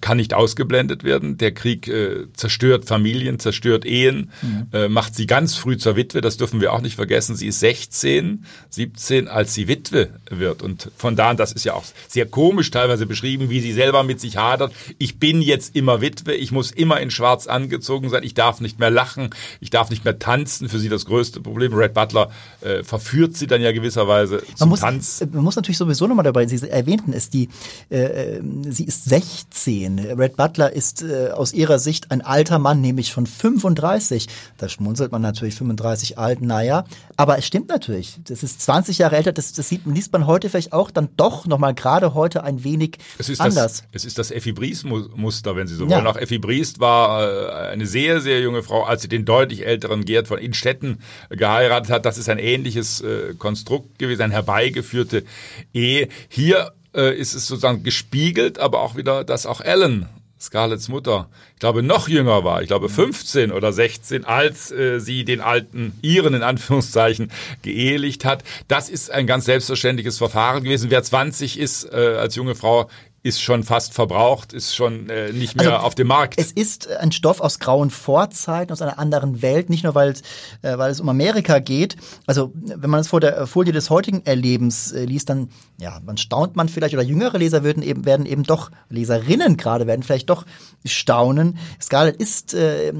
kann 0.00 0.16
nicht 0.16 0.34
ausgeblendet 0.34 1.04
werden. 1.04 1.38
Der 1.38 1.52
Krieg 1.52 1.88
äh, 1.88 2.26
zerstört 2.34 2.84
Familien, 2.84 3.38
zerstört 3.38 3.84
Ehen, 3.84 4.30
mhm. 4.42 4.66
äh, 4.72 4.88
macht 4.88 5.14
sie 5.14 5.26
ganz 5.26 5.56
früh 5.56 5.76
zur 5.76 5.96
Witwe. 5.96 6.20
Das 6.20 6.36
dürfen 6.36 6.60
wir 6.60 6.72
auch 6.72 6.80
nicht 6.80 6.96
vergessen. 6.96 7.36
Sie 7.36 7.48
ist 7.48 7.60
16, 7.60 8.44
17, 8.70 9.28
als 9.28 9.54
sie 9.54 9.68
Witwe 9.68 10.10
wird. 10.30 10.62
Und 10.62 10.90
von 10.96 11.16
da 11.16 11.30
an, 11.30 11.36
das 11.36 11.52
ist 11.52 11.64
ja 11.64 11.74
auch 11.74 11.84
sehr 12.08 12.26
komisch 12.26 12.70
teilweise 12.70 13.06
beschrieben, 13.06 13.50
wie 13.50 13.60
sie 13.60 13.72
selber 13.72 14.02
mit 14.02 14.20
sich 14.20 14.36
hadert. 14.36 14.72
Ich 14.98 15.18
bin 15.18 15.42
jetzt 15.42 15.74
immer 15.74 16.00
Witwe. 16.00 16.34
Ich 16.34 16.52
muss 16.52 16.70
immer 16.70 17.00
in 17.00 17.10
Schwarz 17.10 17.46
angezogen 17.46 18.08
sein. 18.08 18.22
Ich 18.22 18.34
darf 18.34 18.60
nicht 18.60 18.78
mehr 18.78 18.90
lachen. 18.90 19.30
Ich 19.60 19.70
darf 19.70 19.90
nicht 19.90 20.04
mehr 20.04 20.18
tanzen. 20.18 20.68
Für 20.68 20.78
sie 20.78 20.88
das 20.88 21.06
größte 21.06 21.40
Problem. 21.40 21.74
Red 21.74 21.94
Butler 21.94 22.30
äh, 22.60 22.84
verführt 22.84 23.36
sie 23.36 23.46
dann 23.46 23.60
ja 23.60 23.72
gewisserweise 23.72 24.36
man 24.36 24.56
zum 24.56 24.68
muss, 24.68 24.80
Tanz. 24.80 25.24
Man 25.32 25.42
muss 25.42 25.56
natürlich 25.56 25.78
sowieso 25.78 26.06
nochmal 26.06 26.24
dabei, 26.24 26.46
Sie 26.46 26.68
erwähnten 26.68 27.12
es, 27.12 27.30
die, 27.30 27.48
äh, 27.88 28.40
sie 28.68 28.84
ist 28.84 29.04
16 29.06 29.71
sehen. 29.72 29.98
Red 29.98 30.36
Butler 30.36 30.72
ist 30.72 31.02
äh, 31.02 31.30
aus 31.30 31.52
ihrer 31.52 31.78
Sicht 31.78 32.10
ein 32.10 32.20
alter 32.20 32.58
Mann, 32.58 32.80
nämlich 32.80 33.12
von 33.12 33.26
35. 33.26 34.28
Da 34.58 34.68
schmunzelt 34.68 35.12
man 35.12 35.22
natürlich 35.22 35.54
35 35.54 36.18
alt, 36.18 36.42
naja. 36.42 36.84
Aber 37.16 37.38
es 37.38 37.46
stimmt 37.46 37.68
natürlich. 37.68 38.18
Das 38.28 38.42
ist 38.42 38.60
20 38.60 38.98
Jahre 38.98 39.16
älter. 39.16 39.32
Das, 39.32 39.52
das 39.52 39.68
sieht, 39.68 39.86
liest 39.86 40.12
man 40.12 40.26
heute 40.26 40.50
vielleicht 40.50 40.72
auch 40.72 40.90
dann 40.90 41.08
doch 41.16 41.46
nochmal 41.46 41.74
gerade 41.74 42.14
heute 42.14 42.44
ein 42.44 42.64
wenig 42.64 42.98
es 43.18 43.28
ist 43.28 43.40
anders. 43.40 43.84
Das, 43.92 44.02
es 44.02 44.04
ist 44.04 44.18
das 44.18 44.30
Effi 44.30 44.52
Briest-Muster, 44.52 45.56
wenn 45.56 45.66
Sie 45.66 45.74
so 45.74 45.88
wollen. 45.88 46.06
Auch 46.06 46.16
Effi 46.16 46.38
Briest 46.38 46.80
war 46.80 47.22
äh, 47.22 47.70
eine 47.72 47.86
sehr, 47.86 48.20
sehr 48.20 48.40
junge 48.40 48.62
Frau, 48.62 48.84
als 48.84 49.02
sie 49.02 49.08
den 49.08 49.24
deutlich 49.24 49.66
älteren 49.66 50.04
Gerd 50.04 50.28
von 50.28 50.38
Innstetten 50.38 50.98
geheiratet 51.30 51.90
hat. 51.90 52.04
Das 52.04 52.18
ist 52.18 52.28
ein 52.28 52.38
ähnliches 52.38 53.00
äh, 53.00 53.34
Konstrukt 53.38 53.98
gewesen, 53.98 54.22
eine 54.22 54.34
herbeigeführte 54.34 55.24
Ehe. 55.72 56.08
Hier 56.28 56.72
äh, 56.94 57.16
ist 57.16 57.34
es 57.34 57.46
sozusagen 57.46 57.82
gespiegelt, 57.82 58.58
aber 58.58 58.80
auch 58.80 58.96
wieder, 58.96 59.24
dass 59.24 59.46
auch 59.46 59.60
Ellen 59.60 60.08
Scarletts 60.42 60.88
Mutter, 60.88 61.28
ich 61.54 61.60
glaube, 61.60 61.84
noch 61.84 62.08
jünger 62.08 62.42
war, 62.42 62.62
ich 62.62 62.68
glaube 62.68 62.88
15 62.88 63.52
oder 63.52 63.72
16, 63.72 64.24
als 64.24 64.72
äh, 64.72 64.98
sie 64.98 65.24
den 65.24 65.40
alten 65.40 65.96
ihren 66.02 66.34
in 66.34 66.42
Anführungszeichen 66.42 67.30
geehelicht 67.62 68.24
hat. 68.24 68.42
Das 68.66 68.88
ist 68.88 69.10
ein 69.12 69.28
ganz 69.28 69.44
selbstverständliches 69.44 70.18
Verfahren 70.18 70.64
gewesen. 70.64 70.90
Wer 70.90 71.02
20 71.02 71.60
ist 71.60 71.84
äh, 71.92 72.16
als 72.18 72.34
junge 72.34 72.56
Frau, 72.56 72.90
ist 73.24 73.40
schon 73.40 73.62
fast 73.62 73.94
verbraucht, 73.94 74.52
ist 74.52 74.74
schon 74.74 75.08
äh, 75.08 75.32
nicht 75.32 75.56
mehr 75.56 75.74
also, 75.74 75.86
auf 75.86 75.94
dem 75.94 76.08
Markt. 76.08 76.34
Es 76.38 76.50
ist 76.50 76.90
ein 76.90 77.12
Stoff 77.12 77.40
aus 77.40 77.60
grauen 77.60 77.90
Vorzeiten, 77.90 78.72
aus 78.72 78.82
einer 78.82 78.98
anderen 78.98 79.42
Welt, 79.42 79.70
nicht 79.70 79.84
nur 79.84 79.94
weil 79.94 80.10
es, 80.10 80.22
äh, 80.62 80.76
weil 80.76 80.90
es 80.90 81.00
um 81.00 81.08
Amerika 81.08 81.60
geht. 81.60 81.96
Also 82.26 82.52
wenn 82.54 82.90
man 82.90 82.98
es 82.98 83.08
vor 83.08 83.20
der 83.20 83.46
Folie 83.46 83.72
des 83.72 83.90
heutigen 83.90 84.22
Erlebens 84.24 84.90
äh, 84.90 85.04
liest, 85.04 85.28
dann 85.28 85.50
ja, 85.78 86.00
man 86.04 86.16
staunt 86.16 86.56
man 86.56 86.68
vielleicht 86.68 86.94
oder 86.94 87.04
jüngere 87.04 87.38
Leser 87.38 87.62
würden 87.62 87.82
eben 87.82 88.04
werden 88.04 88.26
eben 88.26 88.42
doch 88.42 88.72
Leserinnen 88.88 89.56
gerade 89.56 89.86
werden 89.86 90.02
vielleicht 90.02 90.28
doch 90.28 90.44
staunen. 90.84 91.58
Scarlett 91.80 92.16
ist 92.16 92.54
äh, 92.54 92.92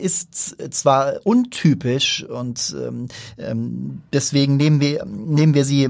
ist 0.00 0.56
zwar 0.72 1.20
untypisch 1.24 2.24
und 2.24 2.74
ähm, 2.78 3.08
ähm 3.36 4.02
deswegen 4.12 4.56
nehmen 4.56 4.80
wir 4.80 5.04
nehmen 5.04 5.52
wir 5.52 5.66
sie 5.66 5.84
äh, 5.84 5.88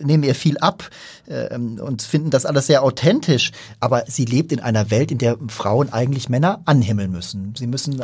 nehmen 0.00 0.24
ihr 0.24 0.34
viel 0.34 0.58
ab 0.58 0.90
äh, 1.26 1.54
und 1.56 2.02
finden 2.02 2.30
das 2.30 2.46
alles 2.46 2.66
sehr 2.66 2.82
authentisch 2.82 3.11
authentisch, 3.12 3.52
aber 3.80 4.04
sie 4.06 4.24
lebt 4.24 4.52
in 4.52 4.60
einer 4.60 4.90
Welt, 4.90 5.10
in 5.10 5.18
der 5.18 5.36
Frauen 5.48 5.92
eigentlich 5.92 6.28
Männer 6.28 6.62
anhimmeln 6.64 7.10
müssen. 7.10 7.54
Sie 7.56 7.66
müssen, 7.66 8.02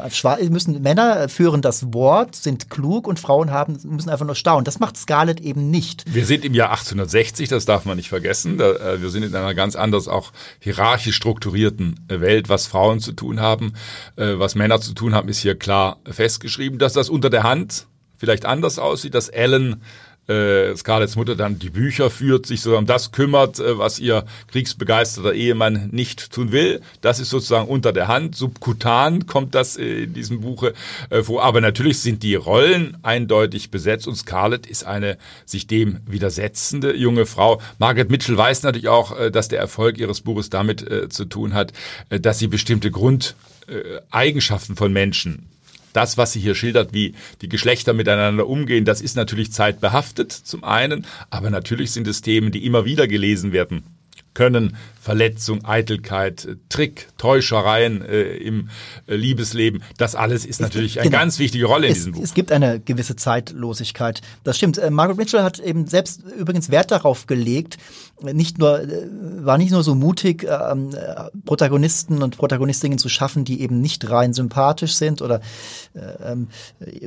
müssen 0.50 0.82
Männer 0.82 1.28
führen 1.28 1.62
das 1.62 1.92
Wort, 1.92 2.36
sind 2.36 2.70
klug 2.70 3.06
und 3.06 3.18
Frauen 3.18 3.50
haben, 3.50 3.78
müssen 3.84 4.10
einfach 4.10 4.26
nur 4.26 4.34
staunen. 4.34 4.64
Das 4.64 4.80
macht 4.80 4.96
Scarlett 4.96 5.40
eben 5.40 5.70
nicht. 5.70 6.04
Wir 6.12 6.26
sind 6.26 6.44
im 6.44 6.54
Jahr 6.54 6.70
1860, 6.70 7.48
das 7.48 7.64
darf 7.64 7.84
man 7.84 7.96
nicht 7.96 8.08
vergessen. 8.08 8.60
Äh, 8.60 9.00
wir 9.00 9.10
sind 9.10 9.22
in 9.22 9.34
einer 9.34 9.54
ganz 9.54 9.76
anders 9.76 10.08
auch 10.08 10.32
hierarchisch 10.60 11.16
strukturierten 11.16 12.00
Welt, 12.08 12.48
was 12.48 12.66
Frauen 12.66 13.00
zu 13.00 13.12
tun 13.12 13.40
haben, 13.40 13.72
äh, 14.16 14.38
was 14.38 14.54
Männer 14.54 14.80
zu 14.80 14.92
tun 14.92 15.14
haben, 15.14 15.28
ist 15.28 15.40
hier 15.40 15.58
klar 15.58 15.98
festgeschrieben, 16.08 16.78
dass 16.78 16.92
das 16.92 17.08
unter 17.08 17.30
der 17.30 17.42
Hand 17.42 17.86
vielleicht 18.16 18.44
anders 18.44 18.78
aussieht, 18.78 19.14
dass 19.14 19.28
Ellen 19.28 19.82
äh, 20.28 20.76
Scarletts 20.76 21.16
Mutter 21.16 21.36
dann 21.36 21.58
die 21.58 21.70
Bücher 21.70 22.10
führt, 22.10 22.46
sich 22.46 22.60
so 22.60 22.76
um 22.76 22.86
das 22.86 23.12
kümmert, 23.12 23.58
äh, 23.58 23.78
was 23.78 23.98
ihr 23.98 24.24
kriegsbegeisterter 24.52 25.32
Ehemann 25.32 25.88
nicht 25.90 26.30
tun 26.32 26.52
will. 26.52 26.80
Das 27.00 27.18
ist 27.18 27.30
sozusagen 27.30 27.68
unter 27.68 27.92
der 27.92 28.08
Hand. 28.08 28.36
Subkutan 28.36 29.26
kommt 29.26 29.54
das 29.54 29.76
äh, 29.76 30.04
in 30.04 30.14
diesem 30.14 30.40
Buche 30.40 30.74
äh, 31.10 31.22
vor. 31.22 31.42
Aber 31.42 31.60
natürlich 31.60 32.00
sind 32.00 32.22
die 32.22 32.34
Rollen 32.34 32.96
eindeutig 33.02 33.70
besetzt 33.70 34.06
und 34.06 34.16
Scarlett 34.16 34.66
ist 34.66 34.84
eine 34.84 35.18
sich 35.46 35.66
dem 35.66 35.98
widersetzende 36.06 36.94
junge 36.94 37.26
Frau. 37.26 37.60
Margaret 37.78 38.10
Mitchell 38.10 38.36
weiß 38.36 38.62
natürlich 38.62 38.88
auch, 38.88 39.18
äh, 39.18 39.30
dass 39.30 39.48
der 39.48 39.60
Erfolg 39.60 39.98
ihres 39.98 40.20
Buches 40.20 40.50
damit 40.50 40.88
äh, 40.88 41.08
zu 41.08 41.24
tun 41.24 41.54
hat, 41.54 41.72
äh, 42.10 42.20
dass 42.20 42.38
sie 42.38 42.48
bestimmte 42.48 42.90
Grundeigenschaften 42.90 44.76
von 44.76 44.92
Menschen 44.92 45.48
das, 45.98 46.16
was 46.16 46.32
sie 46.32 46.38
hier 46.38 46.54
schildert, 46.54 46.92
wie 46.92 47.14
die 47.42 47.48
Geschlechter 47.48 47.92
miteinander 47.92 48.46
umgehen, 48.46 48.84
das 48.84 49.00
ist 49.00 49.16
natürlich 49.16 49.50
zeitbehaftet 49.50 50.30
zum 50.30 50.62
einen, 50.62 51.04
aber 51.28 51.50
natürlich 51.50 51.90
sind 51.90 52.06
es 52.06 52.22
Themen, 52.22 52.52
die 52.52 52.64
immer 52.64 52.84
wieder 52.84 53.08
gelesen 53.08 53.50
werden 53.52 53.82
können. 54.32 54.76
Verletzung, 55.00 55.64
Eitelkeit, 55.64 56.48
Trick, 56.68 57.08
Täuschereien 57.18 58.02
äh, 58.02 58.22
im 58.36 58.68
äh, 59.06 59.14
Liebesleben, 59.14 59.82
das 59.96 60.14
alles 60.14 60.44
ist 60.44 60.60
natürlich 60.60 61.00
eine 61.00 61.10
genau. 61.10 61.20
ganz 61.20 61.38
wichtige 61.38 61.66
Rolle 61.66 61.86
in 61.86 61.92
es, 61.92 61.98
diesem 61.98 62.12
Buch. 62.12 62.22
Es 62.22 62.34
gibt 62.34 62.52
eine 62.52 62.80
gewisse 62.80 63.16
Zeitlosigkeit. 63.16 64.20
Das 64.44 64.56
stimmt. 64.56 64.78
Äh, 64.78 64.90
Margaret 64.90 65.18
Mitchell 65.18 65.42
hat 65.42 65.60
eben 65.60 65.86
selbst 65.86 66.22
übrigens 66.38 66.70
Wert 66.70 66.90
darauf 66.90 67.26
gelegt, 67.26 67.78
nicht 68.20 68.58
nur, 68.58 68.80
äh, 68.80 69.08
war 69.40 69.58
nicht 69.58 69.70
nur 69.70 69.82
so 69.82 69.94
mutig, 69.94 70.44
ähm, 70.44 70.90
äh, 70.94 71.30
Protagonisten 71.44 72.22
und 72.22 72.36
Protagonistinnen 72.36 72.98
zu 72.98 73.08
schaffen, 73.08 73.44
die 73.44 73.60
eben 73.60 73.80
nicht 73.80 74.10
rein 74.10 74.32
sympathisch 74.32 74.94
sind 74.94 75.22
oder 75.22 75.40
äh, 75.94 76.32
ähm, 76.32 76.48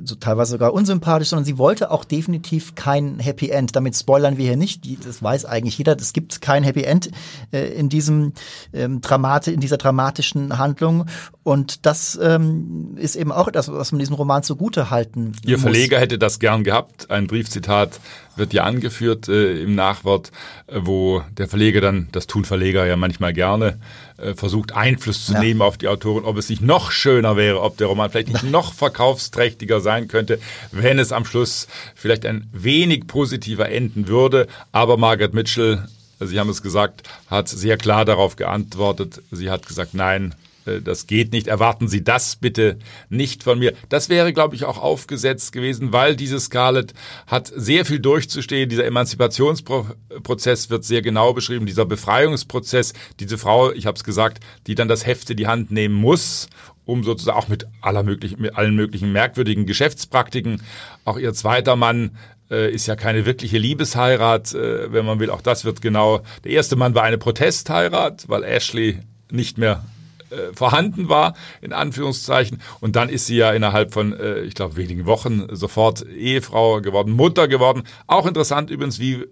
so 0.06 0.16
teilweise 0.16 0.52
sogar 0.52 0.74
unsympathisch, 0.74 1.30
sondern 1.30 1.46
sie 1.46 1.58
wollte 1.58 1.92
auch 1.92 2.06
definitiv 2.06 2.76
kein 2.76 3.20
Happy 3.20 3.50
End. 3.50 3.76
Damit 3.76 3.96
spoilern 3.96 4.38
wir 4.38 4.46
hier 4.46 4.58
nicht. 4.58 4.84
Das 5.06 5.22
weiß 5.22 5.46
eigentlich 5.46 5.78
jeder. 5.78 5.96
Es 5.98 6.14
gibt 6.14 6.42
kein 6.42 6.64
Happy 6.64 6.84
End 6.84 7.12
äh, 7.52 7.68
in 7.74 7.90
diesem 7.92 8.34
ähm, 8.74 9.02
Dramate, 9.02 9.52
in 9.52 9.60
dieser 9.60 9.78
dramatischen 9.78 10.58
Handlung. 10.58 11.06
Und 11.44 11.86
das 11.86 12.20
ähm, 12.22 12.96
ist 12.98 13.16
eben 13.16 13.32
auch 13.32 13.48
etwas, 13.48 13.72
was 13.72 13.92
man 13.92 14.00
diesem 14.00 14.16
Roman 14.16 14.42
zugute 14.44 14.90
halten 14.90 15.34
Ihr 15.46 15.58
muss. 15.58 15.62
Verleger 15.64 16.00
hätte 16.00 16.18
das 16.18 16.40
gern 16.40 16.64
gehabt. 16.64 17.12
Ein 17.12 17.28
Briefzitat 17.28 18.00
wird 18.36 18.54
ja 18.54 18.64
angeführt 18.64 19.28
äh, 19.28 19.62
im 19.62 19.76
Nachwort, 19.76 20.32
äh, 20.68 20.80
wo 20.84 21.22
der 21.38 21.48
Verleger 21.48 21.82
dann, 21.82 22.08
das 22.12 22.28
tun 22.28 22.46
Verleger 22.46 22.86
ja 22.86 22.96
manchmal 22.96 23.34
gerne, 23.34 23.80
äh, 24.18 24.34
versucht 24.36 24.74
Einfluss 24.74 25.26
zu 25.26 25.34
Ja. 25.34 25.40
nehmen 25.40 25.62
auf 25.62 25.78
die 25.78 25.88
Autorin, 25.88 26.24
ob 26.26 26.38
es 26.38 26.50
nicht 26.50 26.62
noch 26.62 26.92
schöner 26.92 27.36
wäre, 27.36 27.62
ob 27.62 27.78
der 27.78 27.88
Roman 27.88 28.10
vielleicht 28.10 28.30
nicht 28.30 28.44
noch 28.44 28.74
verkaufsträchtiger 28.74 29.82
sein 29.82 30.08
könnte, 30.08 30.40
wenn 30.72 31.00
es 31.00 31.12
am 31.12 31.26
Schluss 31.26 31.68
vielleicht 31.96 32.26
ein 32.26 32.48
wenig 32.54 33.08
positiver 33.08 33.70
enden 33.70 34.08
würde. 34.08 34.48
Aber 34.72 34.98
Margaret 34.98 35.34
Mitchell, 35.34 35.88
Sie 36.28 36.40
haben 36.40 36.50
es 36.50 36.62
gesagt, 36.62 37.10
hat 37.28 37.50
sehr 37.50 37.78
klar 37.78 38.06
darauf 38.06 38.36
geantwortet. 38.36 39.22
Sie 39.32 39.50
hat 39.50 39.68
gesagt, 39.68 39.94
nein, 39.94 40.36
äh, 40.66 40.82
das 40.82 41.08
geht 41.08 41.32
nicht. 41.32 41.48
Erwarten 41.48 41.88
Sie 41.88 42.04
das 42.04 42.36
bitte 42.36 42.78
nicht 43.10 43.44
von 43.44 43.60
mir. 43.60 43.74
Das 43.90 44.10
wäre, 44.10 44.34
glaube 44.34 44.56
ich, 44.56 44.66
auch 44.66 44.78
aufgesetzt 44.78 45.52
gewesen, 45.52 45.94
weil 45.94 46.16
diese 46.16 46.40
Scarlett 46.40 46.94
hat 47.28 47.52
sehr 47.56 47.86
viel 47.86 48.00
durchzustehen. 48.00 48.70
Dieser 48.70 48.86
Emanzipationsprozess 48.86 50.70
wird 50.70 50.84
sehr 50.84 51.02
genau 51.02 51.34
beschrieben, 51.34 51.66
dieser 51.66 51.86
Befreiungsprozess. 51.86 52.94
Diese 53.20 53.38
Frau, 53.38 53.72
ich 53.72 53.86
habe 53.86 53.96
es 53.96 54.04
gesagt, 54.04 54.44
die 54.68 54.76
dann 54.76 54.88
das 54.88 55.06
Heft 55.06 55.30
in 55.30 55.38
die 55.38 55.48
Hand 55.48 55.72
nehmen 55.72 55.96
muss, 55.96 56.48
um 56.86 57.04
sozusagen 57.04 57.38
auch 57.38 57.48
mit 57.48 57.68
aller 57.82 58.04
möglichen, 58.04 58.42
mit 58.42 58.56
allen 58.56 58.76
möglichen 58.76 59.12
merkwürdigen 59.12 59.66
Geschäftspraktiken. 59.66 60.62
Auch 61.06 61.18
ihr 61.18 61.34
zweiter 61.34 61.76
Mann 61.76 62.18
äh, 62.52 62.70
ist 62.70 62.86
ja 62.86 62.96
keine 62.96 63.26
wirkliche 63.26 63.58
Liebesheirat, 63.58 64.54
äh, 64.54 64.92
wenn 64.92 65.06
man 65.06 65.20
will. 65.20 65.30
Auch 65.30 65.42
das 65.42 65.66
wird 65.66 65.82
genau. 65.82 66.22
Der 66.44 66.52
erste 66.52 66.76
Mann 66.76 66.94
war 66.94 67.04
eine 67.04 67.18
Protestheirat, 67.18 68.28
weil 68.28 68.44
Ashley 68.44 69.00
nicht 69.32 69.58
mehr 69.58 69.86
äh, 70.30 70.54
vorhanden 70.54 71.08
war, 71.10 71.34
in 71.62 71.72
Anführungszeichen. 71.72 72.62
Und 72.82 72.96
dann 72.96 73.10
ist 73.10 73.26
sie 73.26 73.38
ja 73.38 73.52
innerhalb 73.54 73.94
von, 73.94 74.16
ich 74.46 74.54
glaube, 74.54 74.76
wenigen 74.76 75.06
Wochen 75.06 75.48
sofort 75.52 76.06
Ehefrau 76.06 76.82
geworden, 76.82 77.12
Mutter 77.14 77.48
geworden. 77.48 77.84
Auch 78.08 78.26
interessant 78.26 78.70
übrigens, 78.70 79.00
wie 79.00 79.26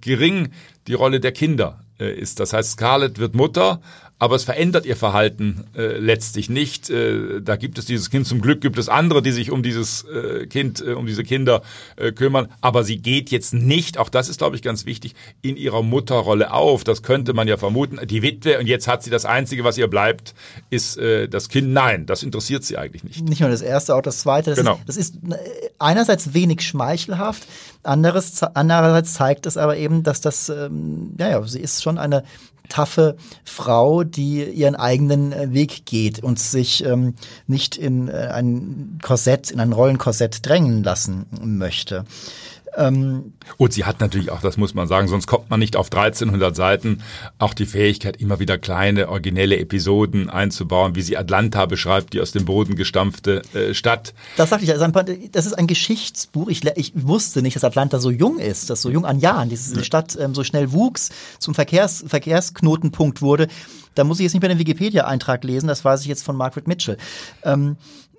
gering 0.00 0.50
die 0.88 0.94
Rolle 0.94 1.20
der 1.20 1.32
Kinder 1.32 1.80
ist. 1.98 2.40
Das 2.40 2.52
heißt, 2.52 2.72
Scarlett 2.72 3.18
wird 3.18 3.34
Mutter, 3.34 3.80
aber 4.18 4.34
es 4.36 4.44
verändert 4.44 4.86
ihr 4.86 4.96
Verhalten 4.96 5.64
äh, 5.76 5.98
letztlich 5.98 6.48
nicht. 6.48 6.88
Äh, 6.88 7.42
da 7.42 7.56
gibt 7.56 7.78
es 7.78 7.84
dieses 7.84 8.08
Kind. 8.08 8.26
Zum 8.26 8.40
Glück 8.40 8.62
gibt 8.62 8.78
es 8.78 8.88
andere, 8.88 9.20
die 9.20 9.32
sich 9.32 9.50
um 9.50 9.62
dieses 9.62 10.04
äh, 10.04 10.46
Kind, 10.46 10.80
äh, 10.80 10.92
um 10.92 11.04
diese 11.06 11.22
Kinder 11.22 11.62
äh, 11.96 12.12
kümmern. 12.12 12.48
Aber 12.62 12.82
sie 12.82 12.96
geht 12.96 13.30
jetzt 13.30 13.52
nicht, 13.52 13.98
auch 13.98 14.08
das 14.08 14.28
ist, 14.30 14.38
glaube 14.38 14.56
ich, 14.56 14.62
ganz 14.62 14.86
wichtig, 14.86 15.14
in 15.42 15.56
ihrer 15.56 15.82
Mutterrolle 15.82 16.52
auf. 16.52 16.82
Das 16.82 17.02
könnte 17.02 17.34
man 17.34 17.46
ja 17.46 17.58
vermuten. 17.58 17.98
Die 18.06 18.22
Witwe, 18.22 18.58
und 18.58 18.66
jetzt 18.66 18.88
hat 18.88 19.02
sie 19.02 19.10
das 19.10 19.26
Einzige, 19.26 19.64
was 19.64 19.76
ihr 19.76 19.88
bleibt, 19.88 20.34
ist 20.70 20.96
äh, 20.96 21.28
das 21.28 21.50
Kind. 21.50 21.72
Nein, 21.74 22.06
das 22.06 22.22
interessiert 22.22 22.64
sie 22.64 22.78
eigentlich 22.78 23.04
nicht. 23.04 23.28
Nicht 23.28 23.40
nur 23.40 23.50
das 23.50 23.60
erste, 23.62 23.94
auch 23.94 24.02
das 24.02 24.20
zweite. 24.20 24.50
Das, 24.50 24.58
Genau. 24.58 24.74
ist, 24.76 24.88
das 24.88 24.96
ist 24.96 25.14
äh, 25.16 25.36
einerseits 25.78 26.32
wenig 26.32 26.62
schmeichelhaft, 26.62 27.46
anderes, 27.82 28.42
andererseits 28.42 29.14
zeigt 29.14 29.46
es 29.46 29.56
aber 29.56 29.76
eben, 29.76 30.02
dass 30.02 30.20
das, 30.20 30.48
ähm, 30.48 31.14
ja, 31.18 31.28
ja, 31.28 31.42
sie 31.46 31.60
ist 31.60 31.82
schon 31.82 31.98
eine 31.98 32.24
taffe 32.68 33.16
Frau, 33.44 34.04
die 34.04 34.44
ihren 34.44 34.76
eigenen 34.76 35.32
äh, 35.32 35.52
Weg 35.52 35.86
geht 35.86 36.22
und 36.22 36.38
sich 36.38 36.84
ähm, 36.84 37.14
nicht 37.46 37.76
in 37.76 38.08
äh, 38.08 38.30
ein 38.32 38.98
Korsett, 39.02 39.50
in 39.50 39.60
ein 39.60 39.72
Rollenkorsett 39.72 40.44
drängen 40.46 40.82
lassen 40.82 41.26
möchte. 41.42 42.04
Und 42.78 43.72
sie 43.72 43.84
hat 43.84 44.00
natürlich 44.00 44.30
auch, 44.30 44.40
das 44.42 44.56
muss 44.58 44.74
man 44.74 44.86
sagen, 44.86 45.08
sonst 45.08 45.26
kommt 45.26 45.48
man 45.48 45.58
nicht 45.60 45.76
auf 45.76 45.86
1300 45.86 46.54
Seiten, 46.54 47.02
auch 47.38 47.54
die 47.54 47.64
Fähigkeit, 47.66 48.18
immer 48.18 48.38
wieder 48.38 48.58
kleine, 48.58 49.08
originelle 49.08 49.58
Episoden 49.58 50.28
einzubauen, 50.28 50.94
wie 50.94 51.02
sie 51.02 51.16
Atlanta 51.16 51.64
beschreibt, 51.66 52.12
die 52.12 52.20
aus 52.20 52.32
dem 52.32 52.44
Boden 52.44 52.76
gestampfte 52.76 53.42
äh, 53.54 53.72
Stadt. 53.72 54.12
Das 54.36 54.50
sagte 54.50 54.64
ich, 54.66 54.72
also 54.72 54.84
ein- 54.84 55.30
das 55.32 55.46
ist 55.46 55.54
ein 55.54 55.66
Geschichtsbuch. 55.66 56.48
Ich, 56.48 56.64
ich 56.76 56.92
wusste 56.94 57.40
nicht, 57.42 57.56
dass 57.56 57.64
Atlanta 57.64 57.98
so 57.98 58.10
jung 58.10 58.38
ist, 58.38 58.68
dass 58.68 58.82
so 58.82 58.90
jung 58.90 59.06
an 59.06 59.20
Jahren 59.20 59.48
diese 59.48 59.82
Stadt 59.84 60.16
ähm, 60.20 60.34
so 60.34 60.44
schnell 60.44 60.72
wuchs, 60.72 61.10
zum 61.38 61.54
Verkehrs, 61.54 62.04
Verkehrsknotenpunkt 62.06 63.22
wurde. 63.22 63.48
Da 63.94 64.04
muss 64.04 64.18
ich 64.18 64.24
jetzt 64.24 64.34
nicht 64.34 64.42
mehr 64.42 64.50
den 64.50 64.58
Wikipedia-Eintrag 64.58 65.42
lesen, 65.44 65.68
das 65.68 65.82
weiß 65.82 66.02
ich 66.02 66.06
jetzt 66.06 66.22
von 66.22 66.36
Margaret 66.36 66.68
Mitchell. 66.68 66.98
Ähm, 67.42 67.76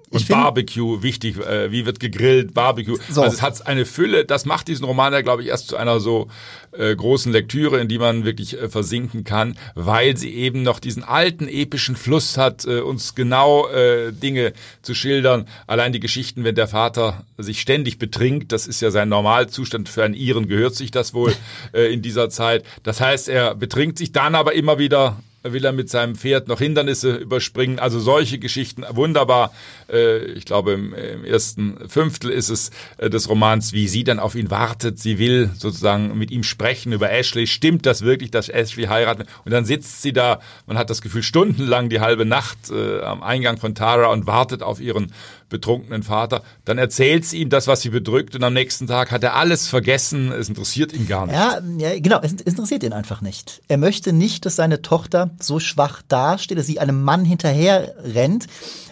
Und 0.09 0.21
ich 0.21 0.25
finde- 0.27 0.43
Barbecue, 0.43 1.03
wichtig, 1.03 1.37
äh, 1.37 1.71
wie 1.71 1.85
wird 1.85 1.99
gegrillt, 1.99 2.53
Barbecue. 2.53 2.97
So. 3.09 3.23
Also 3.23 3.35
es 3.35 3.41
hat 3.41 3.67
eine 3.67 3.85
Fülle, 3.85 4.23
das 4.23 4.45
macht 4.45 4.67
diesen 4.69 4.85
Roman 4.85 5.11
ja, 5.11 5.21
glaube 5.21 5.41
ich, 5.41 5.49
erst 5.49 5.67
zu 5.67 5.75
einer 5.75 5.99
so 5.99 6.27
äh, 6.71 6.95
großen 6.95 7.31
Lektüre, 7.31 7.79
in 7.79 7.87
die 7.89 7.97
man 7.97 8.23
wirklich 8.23 8.57
äh, 8.57 8.69
versinken 8.69 9.23
kann, 9.25 9.57
weil 9.75 10.15
sie 10.15 10.33
eben 10.33 10.63
noch 10.63 10.79
diesen 10.79 11.03
alten 11.03 11.47
epischen 11.47 11.95
Fluss 11.97 12.37
hat, 12.37 12.65
äh, 12.65 12.79
uns 12.79 13.15
genau 13.15 13.67
äh, 13.67 14.13
Dinge 14.13 14.53
zu 14.81 14.93
schildern. 14.93 15.47
Allein 15.65 15.91
die 15.91 15.99
Geschichten, 15.99 16.43
wenn 16.45 16.55
der 16.55 16.67
Vater 16.67 17.25
sich 17.37 17.59
ständig 17.59 17.99
betrinkt, 17.99 18.51
das 18.51 18.65
ist 18.65 18.81
ja 18.81 18.91
sein 18.91 19.09
Normalzustand, 19.09 19.89
für 19.89 20.03
einen 20.03 20.13
Iren 20.13 20.47
gehört 20.47 20.75
sich 20.75 20.91
das 20.91 21.13
wohl 21.13 21.35
äh, 21.73 21.91
in 21.93 22.01
dieser 22.01 22.29
Zeit. 22.29 22.63
Das 22.83 23.01
heißt, 23.01 23.27
er 23.27 23.55
betrinkt 23.55 23.97
sich 23.97 24.13
dann 24.13 24.35
aber 24.35 24.53
immer 24.53 24.79
wieder 24.79 25.17
will 25.53 25.65
er 25.65 25.71
mit 25.71 25.89
seinem 25.89 26.15
Pferd 26.15 26.47
noch 26.47 26.59
Hindernisse 26.59 27.15
überspringen. 27.15 27.79
Also 27.79 27.99
solche 27.99 28.39
Geschichten, 28.39 28.83
wunderbar. 28.89 29.53
Äh, 29.91 30.33
Ich 30.33 30.45
glaube, 30.45 30.73
im 30.73 30.93
ersten 31.25 31.89
Fünftel 31.89 32.29
ist 32.31 32.49
es 32.49 32.71
äh, 32.97 33.09
des 33.09 33.29
Romans, 33.29 33.73
wie 33.73 33.87
sie 33.87 34.03
dann 34.03 34.19
auf 34.19 34.35
ihn 34.35 34.49
wartet. 34.51 34.99
Sie 34.99 35.19
will 35.19 35.49
sozusagen 35.57 36.17
mit 36.17 36.31
ihm 36.31 36.43
sprechen 36.43 36.93
über 36.93 37.11
Ashley. 37.11 37.47
Stimmt 37.47 37.85
das 37.85 38.01
wirklich, 38.01 38.31
dass 38.31 38.49
Ashley 38.49 38.85
heiratet? 38.85 39.27
Und 39.45 39.51
dann 39.51 39.65
sitzt 39.65 40.01
sie 40.01 40.13
da, 40.13 40.39
man 40.65 40.77
hat 40.77 40.89
das 40.89 41.01
Gefühl, 41.01 41.23
stundenlang 41.23 41.89
die 41.89 41.99
halbe 41.99 42.25
Nacht 42.25 42.69
äh, 42.69 43.01
am 43.01 43.23
Eingang 43.23 43.57
von 43.57 43.75
Tara 43.75 44.07
und 44.07 44.27
wartet 44.27 44.63
auf 44.63 44.79
ihren 44.79 45.11
betrunkenen 45.49 46.03
Vater. 46.03 46.43
Dann 46.65 46.77
erzählt 46.77 47.25
sie 47.25 47.39
ihm 47.39 47.49
das, 47.49 47.67
was 47.67 47.81
sie 47.81 47.89
bedrückt 47.89 48.35
und 48.35 48.43
am 48.43 48.53
nächsten 48.53 48.87
Tag 48.87 49.11
hat 49.11 49.23
er 49.23 49.35
alles 49.35 49.67
vergessen. 49.67 50.31
Es 50.31 50.49
interessiert 50.49 50.93
ihn 50.93 51.07
gar 51.07 51.25
nicht. 51.25 51.35
Ja, 51.35 51.61
ja, 51.77 51.99
genau, 51.99 52.19
es 52.21 52.33
es 52.33 52.41
interessiert 52.41 52.83
ihn 52.83 52.93
einfach 52.93 53.21
nicht. 53.21 53.61
Er 53.67 53.77
möchte 53.77 54.13
nicht, 54.13 54.45
dass 54.45 54.55
seine 54.55 54.81
Tochter 54.81 55.31
so 55.39 55.59
schwach 55.59 56.01
dasteht, 56.07 56.57
dass 56.57 56.67
sie 56.67 56.79
einem 56.79 57.03
Mann 57.03 57.25
hinterher 57.25 57.95
rennt. 58.03 58.47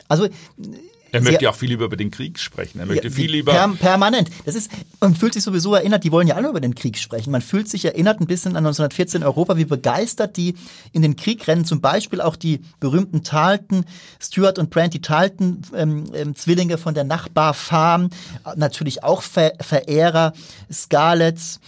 Also 0.07 0.27
Er 1.15 1.21
möchte 1.21 1.43
ja 1.45 1.49
auch 1.51 1.55
viel 1.55 1.69
lieber 1.69 1.85
über 1.85 1.95
den 1.95 2.11
Krieg 2.11 2.39
sprechen. 2.39 2.79
Er 2.79 2.85
möchte 2.85 3.07
Ja, 3.07 3.13
viel 3.13 3.31
lieber 3.31 3.53
Per, 3.53 3.67
permanent. 3.69 4.29
Das 4.45 4.55
ist, 4.55 4.69
man 4.99 5.15
fühlt 5.15 5.33
sich 5.33 5.43
sowieso 5.43 5.73
erinnert, 5.73 6.03
die 6.03 6.11
wollen 6.11 6.27
ja 6.27 6.35
alle 6.35 6.49
über 6.49 6.59
den 6.59 6.75
Krieg 6.75 6.97
sprechen. 6.97 7.31
Man 7.31 7.41
fühlt 7.41 7.69
sich 7.69 7.85
erinnert 7.85 8.19
ein 8.19 8.27
bisschen 8.27 8.51
an 8.51 8.65
1914 8.65 9.23
Europa, 9.23 9.57
wie 9.57 9.65
begeistert 9.65 10.37
die 10.37 10.55
in 10.91 11.01
den 11.01 11.15
Krieg 11.15 11.47
rennen. 11.47 11.65
Zum 11.65 11.81
Beispiel 11.81 12.21
auch 12.21 12.35
die 12.35 12.61
berühmten 12.79 13.23
Talton, 13.23 13.85
Stuart 14.19 14.59
und 14.59 14.69
Brandt, 14.69 14.93
die 14.93 15.01
Talton, 15.01 15.61
ähm, 15.73 16.05
ähm, 16.13 16.35
Zwillinge 16.35 16.77
von 16.77 16.93
der 16.93 17.03
Nachbarfarm. 17.03 18.09
Natürlich 18.55 19.03
auch 19.03 19.21
Ver 19.21 19.53
Verehrer, 19.61 20.33
Scarletts. 20.71 21.59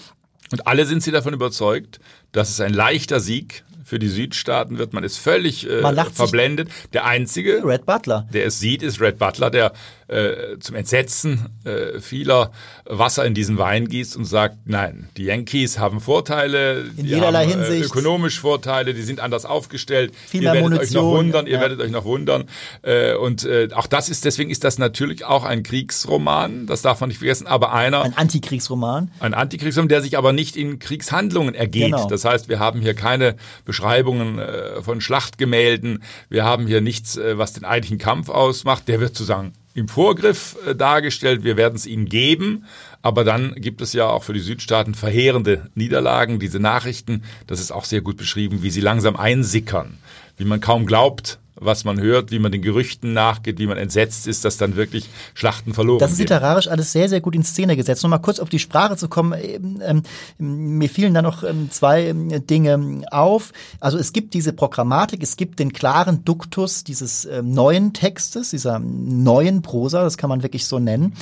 Und 0.51 0.67
alle 0.67 0.85
sind 0.85 1.03
sie 1.03 1.11
davon 1.11 1.33
überzeugt, 1.33 1.99
dass 2.31 2.49
es 2.49 2.61
ein 2.61 2.73
leichter 2.73 3.19
Sieg 3.19 3.63
für 3.87 3.99
die 3.99 4.09
Südstaaten 4.09 4.77
wird. 4.79 4.91
Man 4.91 5.05
ist 5.05 5.17
völlig 5.17 5.65
äh, 5.65 5.81
verblendet. 6.11 6.67
Der 6.91 7.05
einzige, 7.05 7.63
Red 7.63 7.85
Butler. 7.85 8.27
der 8.33 8.45
es 8.45 8.59
sieht, 8.59 8.83
ist 8.83 8.99
Red 8.99 9.17
Butler, 9.17 9.49
der 9.49 9.71
äh, 10.07 10.57
zum 10.59 10.75
Entsetzen 10.75 11.47
äh, 11.63 11.99
vieler 11.99 12.51
Wasser 12.85 13.25
in 13.25 13.33
diesen 13.33 13.57
Wein 13.57 13.87
gießt 13.87 14.15
und 14.15 14.25
sagt, 14.25 14.57
nein, 14.65 15.09
die 15.17 15.25
Yankees 15.25 15.79
haben 15.79 15.99
Vorteile, 15.99 16.85
In 16.95 17.05
die 17.05 17.09
jederlei 17.11 17.45
haben, 17.45 17.63
Hinsicht. 17.63 17.83
Äh, 17.83 17.87
ökonomisch 17.87 18.39
Vorteile, 18.39 18.93
die 18.93 19.01
sind 19.01 19.19
anders 19.19 19.45
aufgestellt. 19.45 20.13
Viel 20.27 20.43
ihr 20.43 20.53
werdet 20.53 20.79
euch 20.79 20.91
noch 20.91 21.03
Munition, 21.03 21.25
wundern, 21.25 21.47
ihr 21.47 21.53
ja. 21.53 21.61
werdet 21.61 21.81
euch 21.81 21.91
noch 21.91 22.05
wundern. 22.05 22.45
Äh, 22.83 23.15
und 23.15 23.43
äh, 23.43 23.69
auch 23.73 23.87
das 23.87 24.09
ist, 24.09 24.25
deswegen 24.25 24.49
ist 24.49 24.63
das 24.63 24.77
natürlich 24.77 25.25
auch 25.25 25.43
ein 25.43 25.63
Kriegsroman, 25.63 26.67
das 26.67 26.81
darf 26.81 27.01
man 27.01 27.09
nicht 27.09 27.17
vergessen, 27.17 27.47
aber 27.47 27.73
einer, 27.73 28.01
Ein 28.01 28.17
Antikriegsroman. 28.17 29.11
ein 29.19 29.33
Antikriegsfilm, 29.33 29.87
der 29.87 30.01
sich 30.01 30.17
aber 30.17 30.33
nicht 30.33 30.55
in 30.55 30.79
Kriegshandlungen 30.79 31.55
ergeht. 31.55 31.85
Genau. 31.85 32.07
Das 32.07 32.25
heißt, 32.25 32.49
wir 32.49 32.59
haben 32.59 32.81
hier 32.81 32.93
keine 32.93 33.35
Beschreibungen 33.65 34.39
äh, 34.39 34.81
von 34.81 35.01
Schlachtgemälden. 35.01 36.03
Wir 36.29 36.45
haben 36.45 36.67
hier 36.67 36.81
nichts, 36.81 37.17
äh, 37.17 37.37
was 37.37 37.53
den 37.53 37.65
eigentlichen 37.65 37.97
Kampf 37.97 38.29
ausmacht. 38.29 38.87
Der 38.87 38.99
wird 38.99 39.15
sozusagen 39.15 39.53
im 39.77 39.87
Vorgriff 39.87 40.57
äh, 40.65 40.75
dargestellt. 40.75 41.43
Wir 41.43 41.55
werden 41.55 41.75
es 41.75 41.85
ihnen 41.85 42.07
geben. 42.07 42.65
Aber 43.03 43.23
dann 43.23 43.53
gibt 43.55 43.81
es 43.81 43.93
ja 43.93 44.07
auch 44.07 44.23
für 44.23 44.33
die 44.33 44.39
Südstaaten 44.39 44.95
verheerende 44.95 45.69
Niederlagen. 45.75 46.39
Diese 46.39 46.59
Nachrichten, 46.59 47.23
das 47.45 47.59
ist 47.59 47.71
auch 47.71 47.85
sehr 47.85 48.01
gut 48.01 48.17
beschrieben, 48.17 48.63
wie 48.63 48.71
sie 48.71 48.81
langsam 48.81 49.15
einsickern. 49.15 49.99
Wie 50.37 50.45
man 50.45 50.61
kaum 50.61 50.85
glaubt, 50.85 51.39
was 51.59 51.83
man 51.83 51.99
hört, 51.99 52.29
wie 52.31 52.37
man 52.37 52.51
den 52.51 52.61
Gerüchten 52.61 53.13
nachgeht, 53.13 53.57
wie 53.57 53.65
man 53.65 53.77
entsetzt 53.77 54.27
ist, 54.27 54.45
dass 54.45 54.57
dann 54.57 54.75
wirklich 54.75 55.09
Schlachten 55.33 55.73
verloren 55.73 55.97
Das 55.99 56.11
ist 56.11 56.17
gehen. 56.17 56.25
literarisch 56.25 56.67
alles 56.67 56.91
sehr, 56.91 57.09
sehr 57.09 57.19
gut 57.21 57.35
in 57.35 57.43
Szene 57.43 57.75
gesetzt. 57.75 58.03
Nochmal 58.03 58.21
kurz 58.21 58.39
auf 58.39 58.49
die 58.49 58.59
Sprache 58.59 58.95
zu 58.95 59.09
kommen. 59.09 59.33
Ähm, 59.33 60.03
ähm, 60.39 60.77
mir 60.77 60.89
fielen 60.89 61.15
da 61.15 61.23
noch 61.23 61.43
ähm, 61.43 61.71
zwei 61.71 62.13
Dinge 62.13 63.01
auf. 63.09 63.53
Also 63.79 63.97
es 63.97 64.13
gibt 64.13 64.35
diese 64.35 64.53
Programmatik, 64.53 65.23
es 65.23 65.35
gibt 65.35 65.57
den 65.57 65.73
klaren 65.73 66.23
Duktus 66.23 66.83
dieses 66.83 67.27
neuen 67.41 67.93
Textes, 67.93 68.51
dieser 68.51 68.79
neuen 68.79 69.63
Prosa, 69.63 70.03
das 70.03 70.17
kann 70.17 70.29
man 70.29 70.43
wirklich 70.43 70.65
so 70.65 70.77
nennen. 70.77 71.13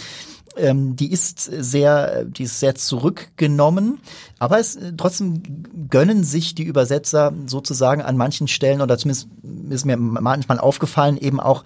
Ähm, 0.57 0.95
die 0.95 1.11
ist 1.11 1.39
sehr, 1.39 2.25
die 2.25 2.43
ist 2.43 2.59
sehr 2.59 2.75
zurückgenommen, 2.75 3.99
aber 4.39 4.59
es 4.59 4.77
trotzdem 4.97 5.89
gönnen 5.89 6.23
sich 6.23 6.55
die 6.55 6.63
Übersetzer 6.63 7.33
sozusagen 7.45 8.01
an 8.01 8.17
manchen 8.17 8.47
Stellen 8.47 8.81
oder 8.81 8.97
zumindest 8.97 9.27
ist 9.69 9.85
mir 9.85 9.97
manchmal 9.97 10.59
aufgefallen 10.59 11.17
eben 11.17 11.39
auch 11.39 11.63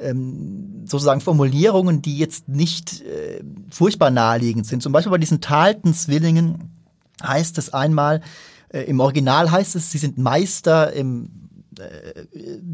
ähm, 0.00 0.84
sozusagen 0.86 1.20
Formulierungen, 1.20 2.02
die 2.02 2.18
jetzt 2.18 2.48
nicht 2.48 3.02
äh, 3.02 3.42
furchtbar 3.70 4.10
naheliegend 4.10 4.66
sind. 4.66 4.82
Zum 4.82 4.92
Beispiel 4.92 5.12
bei 5.12 5.18
diesen 5.18 5.40
Talton-Zwillingen 5.40 6.70
heißt 7.22 7.58
es 7.58 7.72
einmal, 7.72 8.20
äh, 8.68 8.82
im 8.82 9.00
Original 9.00 9.50
heißt 9.50 9.76
es, 9.76 9.90
sie 9.90 9.98
sind 9.98 10.18
Meister 10.18 10.92
im 10.92 11.24
äh, 11.24 11.43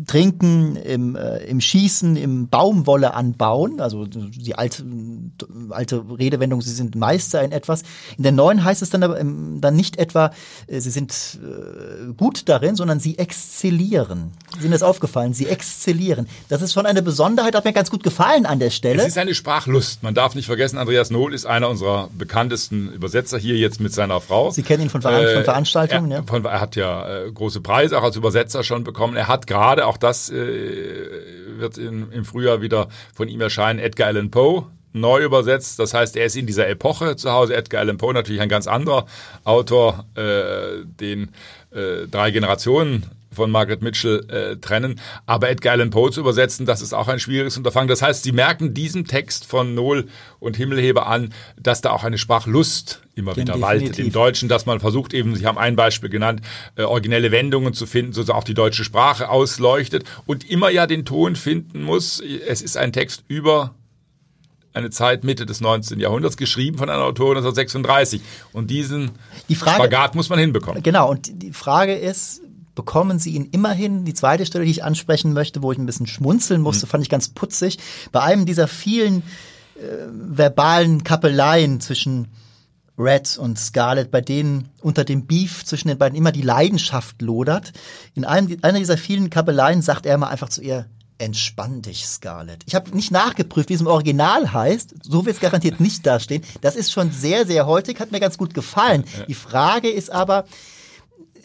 Trinken, 0.06 0.76
im, 0.76 1.16
äh, 1.16 1.38
im 1.44 1.60
Schießen, 1.60 2.16
im 2.16 2.48
Baumwolle 2.48 3.14
anbauen, 3.14 3.80
also 3.80 4.06
die 4.06 4.54
alte, 4.54 4.84
alte 5.70 6.04
Redewendung, 6.18 6.60
sie 6.60 6.72
sind 6.72 6.94
Meister 6.94 7.42
in 7.42 7.52
etwas. 7.52 7.82
In 8.16 8.22
der 8.22 8.32
neuen 8.32 8.64
heißt 8.64 8.82
es 8.82 8.90
dann 8.90 9.02
aber 9.02 9.16
dann 9.16 9.76
nicht 9.76 9.98
etwa, 9.98 10.32
äh, 10.66 10.80
sie 10.80 10.90
sind 10.90 11.38
äh, 11.42 12.12
gut 12.14 12.48
darin, 12.48 12.76
sondern 12.76 13.00
sie 13.00 13.18
exzellieren. 13.18 14.32
Ist 14.56 14.62
Ihnen 14.62 14.72
das 14.72 14.82
aufgefallen? 14.82 15.34
Sie 15.34 15.46
exzellieren. 15.46 16.28
Das 16.48 16.62
ist 16.62 16.72
schon 16.72 16.86
eine 16.86 17.02
Besonderheit, 17.02 17.54
hat 17.54 17.64
mir 17.64 17.72
ganz 17.72 17.90
gut 17.90 18.02
gefallen 18.02 18.46
an 18.46 18.58
der 18.58 18.70
Stelle. 18.70 19.02
Es 19.02 19.08
ist 19.08 19.18
eine 19.18 19.34
Sprachlust. 19.34 20.02
Man 20.02 20.14
darf 20.14 20.34
nicht 20.34 20.46
vergessen, 20.46 20.78
Andreas 20.78 21.10
Nohl 21.10 21.34
ist 21.34 21.46
einer 21.46 21.68
unserer 21.68 22.08
bekanntesten 22.16 22.92
Übersetzer 22.92 23.38
hier 23.38 23.56
jetzt 23.56 23.80
mit 23.80 23.92
seiner 23.92 24.20
Frau. 24.20 24.50
Sie 24.50 24.62
kennen 24.62 24.84
ihn 24.84 24.90
von, 24.90 25.02
Veran 25.02 25.34
von 25.34 25.44
Veranstaltungen, 25.44 26.10
er, 26.10 26.18
ja? 26.18 26.24
Von, 26.26 26.44
er 26.44 26.60
hat 26.60 26.76
ja 26.76 27.24
äh, 27.24 27.32
große 27.32 27.60
Preise 27.60 27.98
auch 27.98 28.02
als 28.02 28.16
Übersetzer 28.16 28.62
schon 28.62 28.84
bekommen. 28.84 28.89
Er 29.16 29.28
hat 29.28 29.46
gerade, 29.46 29.86
auch 29.86 29.96
das 29.96 30.30
äh, 30.30 30.36
wird 31.58 31.78
in, 31.78 32.10
im 32.12 32.24
Frühjahr 32.24 32.62
wieder 32.62 32.88
von 33.14 33.28
ihm 33.28 33.40
erscheinen, 33.40 33.78
Edgar 33.78 34.08
Allan 34.08 34.30
Poe 34.30 34.66
neu 34.92 35.22
übersetzt. 35.22 35.78
Das 35.78 35.94
heißt, 35.94 36.16
er 36.16 36.26
ist 36.26 36.36
in 36.36 36.46
dieser 36.46 36.68
Epoche 36.68 37.16
zu 37.16 37.30
Hause. 37.30 37.54
Edgar 37.54 37.80
Allan 37.80 37.98
Poe 37.98 38.12
natürlich 38.12 38.40
ein 38.40 38.48
ganz 38.48 38.66
anderer 38.66 39.06
Autor, 39.44 40.04
äh, 40.14 40.84
den 40.84 41.30
äh, 41.70 42.06
drei 42.10 42.30
Generationen 42.30 43.06
von 43.32 43.50
Margaret 43.50 43.80
Mitchell 43.82 44.26
äh, 44.28 44.56
trennen. 44.56 45.00
Aber 45.26 45.48
Edgar 45.50 45.74
Allan 45.74 45.90
Poe 45.90 46.10
zu 46.10 46.20
übersetzen, 46.20 46.66
das 46.66 46.80
ist 46.82 46.92
auch 46.92 47.08
ein 47.08 47.20
schwieriges 47.20 47.56
Unterfangen. 47.56 47.88
Das 47.88 48.02
heißt, 48.02 48.22
Sie 48.24 48.32
merken 48.32 48.74
diesem 48.74 49.06
Text 49.06 49.46
von 49.46 49.74
Nohl 49.74 50.08
und 50.40 50.56
Himmelheber 50.56 51.06
an, 51.06 51.32
dass 51.60 51.80
da 51.80 51.90
auch 51.90 52.02
eine 52.04 52.18
Sprachlust 52.18 53.02
immer 53.14 53.36
wieder 53.36 53.60
waltet 53.60 53.82
definitiv. 53.90 54.06
im 54.06 54.12
Deutschen, 54.12 54.48
dass 54.48 54.66
man 54.66 54.80
versucht 54.80 55.14
eben, 55.14 55.34
Sie 55.36 55.46
haben 55.46 55.58
ein 55.58 55.76
Beispiel 55.76 56.08
genannt, 56.10 56.40
äh, 56.76 56.82
originelle 56.82 57.30
Wendungen 57.30 57.72
zu 57.74 57.86
finden, 57.86 58.12
sodass 58.12 58.30
auch 58.34 58.44
die 58.44 58.54
deutsche 58.54 58.82
Sprache 58.84 59.28
ausleuchtet 59.28 60.04
und 60.26 60.48
immer 60.50 60.70
ja 60.70 60.86
den 60.86 61.04
Ton 61.04 61.36
finden 61.36 61.82
muss. 61.82 62.20
Es 62.20 62.62
ist 62.62 62.76
ein 62.76 62.92
Text 62.92 63.24
über 63.28 63.74
eine 64.72 64.90
Zeit 64.90 65.24
Mitte 65.24 65.46
des 65.46 65.60
19. 65.60 65.98
Jahrhunderts, 65.98 66.36
geschrieben 66.36 66.78
von 66.78 66.88
einer 66.88 67.02
Autorin 67.02 67.38
1936. 67.38 68.20
Und 68.52 68.70
diesen 68.70 69.10
Die 69.48 69.56
Frage- 69.56 69.76
Spagat 69.76 70.14
muss 70.14 70.28
man 70.28 70.38
hinbekommen. 70.38 70.82
Genau, 70.82 71.10
und 71.10 71.42
die 71.42 71.52
Frage 71.52 71.94
ist, 71.94 72.40
bekommen 72.74 73.18
Sie 73.18 73.30
ihn 73.30 73.48
immerhin? 73.52 74.04
Die 74.04 74.14
zweite 74.14 74.46
Stelle, 74.46 74.64
die 74.64 74.70
ich 74.70 74.84
ansprechen 74.84 75.32
möchte, 75.32 75.62
wo 75.62 75.72
ich 75.72 75.78
ein 75.78 75.86
bisschen 75.86 76.06
schmunzeln 76.06 76.60
musste, 76.60 76.86
fand 76.86 77.02
ich 77.02 77.10
ganz 77.10 77.28
putzig. 77.28 77.78
Bei 78.12 78.20
einem 78.22 78.46
dieser 78.46 78.68
vielen 78.68 79.22
äh, 79.76 80.06
verbalen 80.10 81.04
Kappeleien 81.04 81.80
zwischen 81.80 82.28
Red 82.98 83.38
und 83.38 83.58
Scarlett, 83.58 84.10
bei 84.10 84.20
denen 84.20 84.68
unter 84.82 85.04
dem 85.04 85.26
Beef 85.26 85.64
zwischen 85.64 85.88
den 85.88 85.98
beiden 85.98 86.16
immer 86.16 86.32
die 86.32 86.42
Leidenschaft 86.42 87.22
lodert. 87.22 87.72
In 88.14 88.24
einem, 88.24 88.58
einer 88.62 88.78
dieser 88.78 88.98
vielen 88.98 89.30
Kappeleien 89.30 89.80
sagt 89.80 90.04
er 90.04 90.18
mal 90.18 90.28
einfach 90.28 90.50
zu 90.50 90.60
ihr, 90.62 90.86
Entspann 91.20 91.82
dich, 91.82 92.06
Scarlett. 92.06 92.62
Ich 92.64 92.74
habe 92.74 92.96
nicht 92.96 93.10
nachgeprüft, 93.10 93.68
wie 93.68 93.74
es 93.74 93.82
im 93.82 93.86
Original 93.86 94.54
heißt. 94.54 94.94
So 95.02 95.26
wird 95.26 95.36
es 95.36 95.42
garantiert 95.42 95.78
nicht 95.78 96.06
dastehen. 96.06 96.42
Das 96.62 96.76
ist 96.76 96.92
schon 96.92 97.12
sehr, 97.12 97.44
sehr 97.44 97.66
heutig, 97.66 98.00
hat 98.00 98.10
mir 98.10 98.20
ganz 98.20 98.38
gut 98.38 98.54
gefallen. 98.54 99.04
Die 99.28 99.34
Frage 99.34 99.90
ist 99.90 100.10
aber, 100.10 100.46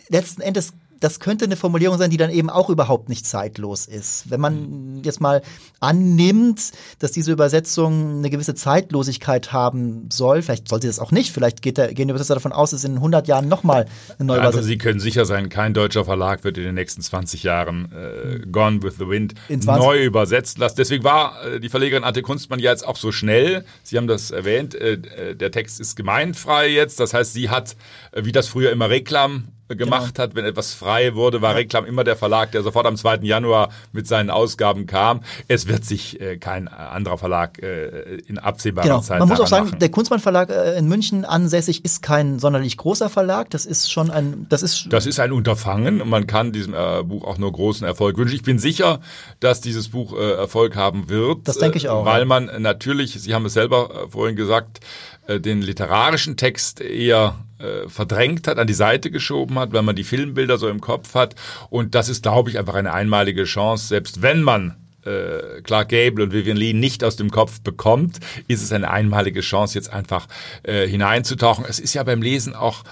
letzten 0.07 0.39
Endes, 0.41 0.71
das 0.99 1.19
könnte 1.19 1.45
eine 1.45 1.55
Formulierung 1.55 1.97
sein, 1.97 2.10
die 2.10 2.17
dann 2.17 2.31
eben 2.31 2.49
auch 2.49 2.69
überhaupt 2.69 3.10
nicht 3.10 3.25
zeitlos 3.25 3.86
ist. 3.86 4.29
Wenn 4.29 4.39
man 4.39 5.01
jetzt 5.03 5.21
mal 5.21 5.41
annimmt, 5.79 6.71
dass 6.99 7.12
diese 7.12 7.31
Übersetzung 7.31 8.19
eine 8.19 8.29
gewisse 8.29 8.55
Zeitlosigkeit 8.55 9.51
haben 9.51 10.10
soll, 10.12 10.41
vielleicht 10.41 10.67
sollte 10.67 10.84
sie 10.84 10.89
das 10.89 10.99
auch 10.99 11.12
nicht, 11.12 11.31
vielleicht 11.31 11.62
geht 11.62 11.77
der, 11.77 11.93
gehen 11.93 12.08
die 12.08 12.12
Übersetzer 12.12 12.36
davon 12.36 12.51
aus, 12.51 12.71
dass 12.71 12.84
in 12.84 12.95
100 12.95 13.27
Jahren 13.27 13.47
nochmal 13.47 13.86
eine 14.17 14.27
neue 14.27 14.41
Also 14.41 14.60
Übersetzung 14.60 14.67
Sie 14.67 14.77
können 14.77 14.99
sicher 14.99 15.25
sein, 15.25 15.49
kein 15.49 15.73
deutscher 15.73 16.05
Verlag 16.05 16.43
wird 16.43 16.58
in 16.58 16.63
den 16.63 16.75
nächsten 16.75 17.01
20 17.01 17.43
Jahren 17.43 17.91
äh, 17.91 18.39
Gone 18.51 18.81
with 18.84 18.95
the 18.97 19.08
Wind 19.08 19.34
In 19.49 19.62
20 19.62 19.86
neu 19.86 20.03
übersetzt 20.03 20.58
lassen. 20.58 20.75
Deswegen 20.77 21.03
war 21.03 21.45
äh, 21.45 21.60
die 21.60 21.69
Verlegerin 21.69 22.03
Ante 22.03 22.21
Kunstmann 22.21 22.60
ja 22.60 22.71
jetzt 22.71 22.88
auch 22.88 22.97
so 22.97 23.12
schnell. 23.12 23.65
Sie 23.84 23.97
haben 23.97 24.08
das 24.08 24.31
erwähnt, 24.31 24.75
äh, 24.75 24.93
äh, 24.93 25.36
der 25.36 25.51
Text 25.51 25.79
ist 25.79 25.95
gemeinfrei 25.95 26.69
jetzt. 26.69 26.99
Das 26.99 27.13
heißt, 27.13 27.34
sie 27.34 27.49
hat, 27.49 27.75
äh, 28.12 28.25
wie 28.25 28.31
das 28.31 28.47
früher 28.47 28.71
immer 28.71 28.89
Reklam 28.89 29.49
äh, 29.67 29.75
gemacht 29.75 30.19
hat, 30.19 30.36
wenn 30.36 30.45
etwas 30.45 30.73
frei 30.73 31.15
wurde, 31.15 31.41
war 31.41 31.56
Reklam 31.56 31.86
immer 31.86 32.04
der 32.04 32.15
Verlag, 32.15 32.51
der 32.51 32.62
sofort 32.62 32.86
am 32.86 32.95
2. 32.95 33.17
Januar 33.23 33.69
mit 33.91 34.08
seinen 34.08 34.30
Ausgaben 34.30 34.86
kam. 34.86 35.21
Es 35.47 35.67
wird 35.67 35.84
sich 35.86 36.21
äh, 36.21 36.38
kein 36.38 36.67
anderer 36.67 37.17
Verlag 37.17 37.62
äh, 37.63 38.17
in 38.28 38.38
absehbarer 38.38 38.86
Genau. 38.86 38.99
Zeit 39.01 39.19
Man 39.19 39.28
muss 39.28 39.39
auch 39.39 39.47
sagen, 39.47 39.65
machen. 39.67 39.80
der 39.80 39.89
Kunstmann 39.89 40.19
Verlag 40.19 40.49
äh, 40.51 40.78
in 40.78 40.88
München 40.88 41.25
ansässig 41.25 41.84
ist 41.84 42.01
kein 42.04 42.38
sonderlich 42.38 42.78
großer 42.78 43.10
Verlag. 43.10 43.49
Das 43.49 43.65
ist 43.65 43.91
schon 43.91 44.12
ein, 44.12 44.45
das 44.49 44.62
ist 44.62 44.88
Das 44.91 45.06
ist 45.08 45.19
ein 45.19 45.32
Unterfangen 45.32 46.01
und 46.01 46.10
man 46.10 46.28
kann 46.28 46.51
diesem 46.51 46.73
äh, 46.75 47.04
Buch 47.04 47.23
auch 47.23 47.38
nur 47.38 47.51
großen 47.51 47.88
Erfolg 47.88 48.17
wünschen. 48.17 48.36
Ich 48.36 48.43
bin 48.43 48.60
sicher, 48.60 48.99
dass 49.39 49.62
dieses 49.62 49.89
Buch 49.89 50.13
äh, 50.13 50.34
Erfolg 50.34 50.75
haben 50.75 51.10
wird. 51.10 51.47
Das 51.47 51.58
denke 51.58 51.78
ich 51.78 51.86
äh, 51.86 51.89
auch, 51.89 52.06
Weil 52.06 52.19
ja. 52.19 52.25
man 52.25 52.51
natürlich, 52.62 53.13
Sie 53.19 53.34
haben 53.34 53.45
es 53.45 53.54
selber 53.54 54.08
vorhin 54.10 54.36
gesagt, 54.36 54.82
den 55.28 55.63
literarischen 55.63 56.38
Text 56.38 56.82
eher 56.82 57.34
äh, 57.65 57.89
verdrängt 57.89 58.47
hat, 58.47 58.60
an 58.60 58.67
die 58.67 58.73
Seite 58.73 59.12
geschoben 59.12 59.58
hat, 59.60 59.73
weil 59.73 59.82
man 59.82 59.95
die 59.95 60.04
Filmbilder 60.04 60.58
so 60.58 60.67
im 60.69 60.82
Kopf 60.82 61.15
hat. 61.15 61.36
Und 61.69 61.95
das 61.95 62.10
ist, 62.10 62.23
glaube 62.23 62.49
ich, 62.49 62.60
einfach 62.60 62.75
eine 62.75 62.93
einmalige 62.93 63.43
Chance, 63.45 63.88
selbst 63.88 64.21
wenn 64.21 64.41
man 64.43 64.75
äh, 65.06 65.62
Clark 65.62 65.89
Gable 65.89 66.23
und 66.23 66.34
Vivian 66.34 66.58
Lee 66.58 66.73
nicht 66.73 67.04
aus 67.04 67.15
dem 67.15 67.30
Kopf 67.32 67.62
bekommt, 67.62 68.19
ist 68.47 68.63
es 68.63 68.71
eine 68.71 68.89
einmalige 68.89 69.41
Chance, 69.41 69.75
jetzt 69.75 69.91
einfach 69.93 70.28
äh, 70.63 70.88
hineinzutauchen. 70.88 71.65
Es 71.67 71.80
ist 71.80 71.93
ja 71.93 72.04
beim 72.04 72.21
Lesen 72.21 72.56
auch 72.56 72.84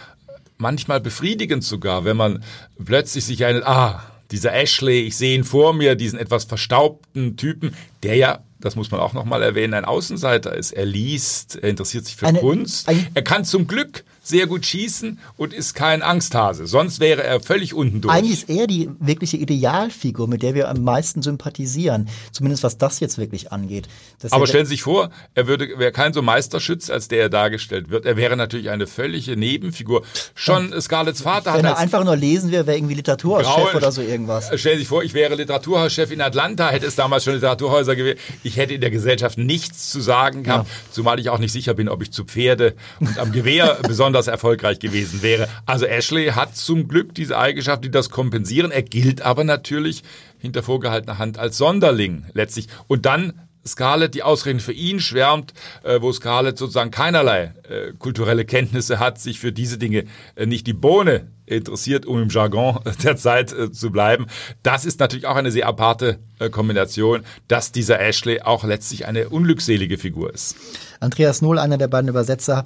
manchmal 0.57 1.01
befriedigend 1.01 1.63
sogar, 1.63 2.05
wenn 2.05 2.15
man 2.17 2.43
plötzlich 2.83 3.25
sich 3.25 3.41
erinnert, 3.41 3.65
ah, 3.67 4.03
dieser 4.31 4.53
Ashley, 4.53 5.01
ich 5.01 5.17
sehe 5.17 5.35
ihn 5.35 5.43
vor 5.43 5.73
mir, 5.73 5.95
diesen 5.95 6.17
etwas 6.17 6.43
verstaubten 6.45 7.35
Typen, 7.37 7.73
der 8.03 8.15
ja, 8.15 8.39
das 8.59 8.75
muss 8.75 8.89
man 8.91 8.99
auch 9.01 9.13
nochmal 9.13 9.41
erwähnen, 9.43 9.73
ein 9.73 9.83
Außenseiter 9.85 10.55
ist. 10.55 10.71
Er 10.71 10.85
liest, 10.85 11.57
er 11.61 11.69
interessiert 11.69 12.05
sich 12.05 12.15
für 12.15 12.27
Eine- 12.27 12.39
Kunst. 12.39 12.87
ein- 12.87 13.07
er 13.13 13.21
kann 13.23 13.43
zum 13.43 13.67
Glück 13.67 14.03
sehr 14.23 14.47
gut 14.47 14.65
schießen 14.65 15.19
und 15.37 15.53
ist 15.53 15.73
kein 15.75 16.01
Angsthase. 16.01 16.65
Sonst 16.65 16.99
wäre 17.01 17.23
er 17.23 17.41
völlig 17.41 17.73
unten 17.73 17.99
durch. 18.01 18.13
Eigentlich 18.13 18.31
ist 18.43 18.49
er 18.49 18.67
die 18.67 18.89
wirkliche 18.99 19.35
Idealfigur, 19.37 20.27
mit 20.29 20.41
der 20.43 20.55
wir 20.55 20.69
am 20.69 20.81
meisten 20.83 21.21
sympathisieren. 21.21 22.07
Zumindest 22.31 22.63
was 22.63 22.77
das 22.77 23.01
jetzt 23.01 23.17
wirklich 23.17 23.51
angeht. 23.51 23.87
Dass 24.21 24.31
Aber 24.31 24.45
er- 24.45 24.47
stellen 24.47 24.65
Sie 24.65 24.71
sich 24.75 24.83
vor, 24.83 25.09
er 25.35 25.47
würde, 25.47 25.77
wäre 25.77 25.91
kein 25.91 26.13
so 26.13 26.21
Meisterschütz, 26.21 26.89
als 26.89 27.09
der 27.09 27.19
er 27.23 27.29
dargestellt 27.29 27.89
wird. 27.89 28.05
Er 28.05 28.15
wäre 28.15 28.37
natürlich 28.37 28.69
eine 28.69 28.87
völlige 28.87 29.35
Nebenfigur. 29.35 30.03
Schon 30.35 30.79
Scarletts 30.81 31.21
Vater 31.21 31.51
hat 31.51 31.59
wenn 31.59 31.65
er 31.65 31.77
einfach 31.77 32.03
nur 32.05 32.15
lesen 32.15 32.49
wäre, 32.51 32.65
wäre 32.65 32.77
irgendwie 32.77 32.95
Literaturchef 32.95 33.45
Graue- 33.45 33.75
oder 33.75 33.91
so 33.91 34.01
irgendwas. 34.01 34.51
Äh, 34.51 34.57
Stellen 34.57 34.75
Sie 34.77 34.83
sich 34.83 34.87
vor, 34.87 35.03
ich 35.03 35.13
wäre 35.13 35.35
Literaturhauschef 35.35 36.11
in 36.11 36.21
Atlanta, 36.21 36.69
hätte 36.69 36.85
es 36.85 36.95
damals 36.95 37.25
schon 37.25 37.33
Literaturhäuser 37.33 37.95
gewesen. 37.97 38.19
Ich 38.43 38.55
hätte 38.55 38.73
in 38.73 38.79
der 38.81 38.89
Gesellschaft 38.91 39.37
nichts 39.37 39.89
zu 39.89 39.99
sagen 39.99 40.43
gehabt, 40.43 40.69
zumal 40.91 41.19
ich 41.19 41.29
auch 41.29 41.39
nicht 41.39 41.51
sicher 41.51 41.73
bin, 41.73 41.89
ob 41.89 42.01
ich 42.01 42.11
zu 42.11 42.23
Pferde 42.23 42.75
und 43.01 43.17
am 43.19 43.33
Gewehr 43.33 43.77
besonders 43.87 44.12
erfolgreich 44.15 44.79
gewesen 44.79 45.21
wäre. 45.21 45.47
Also 45.65 45.85
Ashley 45.85 46.27
hat 46.27 46.55
zum 46.55 46.87
Glück 46.87 47.13
diese 47.15 47.37
Eigenschaft, 47.37 47.83
die 47.83 47.91
das 47.91 48.09
kompensieren. 48.09 48.71
Er 48.71 48.83
gilt 48.83 49.21
aber 49.21 49.43
natürlich 49.43 50.03
hinter 50.39 50.63
vorgehaltener 50.63 51.17
Hand 51.17 51.37
als 51.37 51.57
Sonderling 51.57 52.25
letztlich. 52.33 52.67
Und 52.87 53.05
dann 53.05 53.33
Scarlett, 53.65 54.13
die 54.13 54.23
ausgerechnet 54.23 54.63
für 54.63 54.73
ihn 54.73 54.99
schwärmt, 54.99 55.53
äh, 55.83 56.01
wo 56.01 56.11
Scarlett 56.11 56.57
sozusagen 56.57 56.91
keinerlei 56.91 57.53
äh, 57.69 57.93
kulturelle 57.97 58.45
Kenntnisse 58.45 58.99
hat, 58.99 59.19
sich 59.19 59.39
für 59.39 59.51
diese 59.51 59.77
Dinge 59.77 60.05
äh, 60.35 60.45
nicht 60.45 60.67
die 60.67 60.73
Bohne 60.73 61.27
interessiert, 61.45 62.05
um 62.05 62.21
im 62.21 62.29
Jargon 62.29 62.79
der 63.03 63.17
Zeit 63.17 63.53
zu 63.73 63.91
bleiben. 63.91 64.27
Das 64.63 64.85
ist 64.85 64.99
natürlich 64.99 65.27
auch 65.27 65.35
eine 65.35 65.51
sehr 65.51 65.67
aparte 65.67 66.19
Kombination, 66.51 67.23
dass 67.49 67.73
dieser 67.73 67.99
Ashley 67.99 68.41
auch 68.41 68.63
letztlich 68.63 69.05
eine 69.05 69.27
unglückselige 69.27 69.97
Figur 69.97 70.33
ist. 70.33 70.55
Andreas 71.01 71.41
Nohl, 71.41 71.59
einer 71.59 71.77
der 71.77 71.89
beiden 71.89 72.07
Übersetzer, 72.07 72.65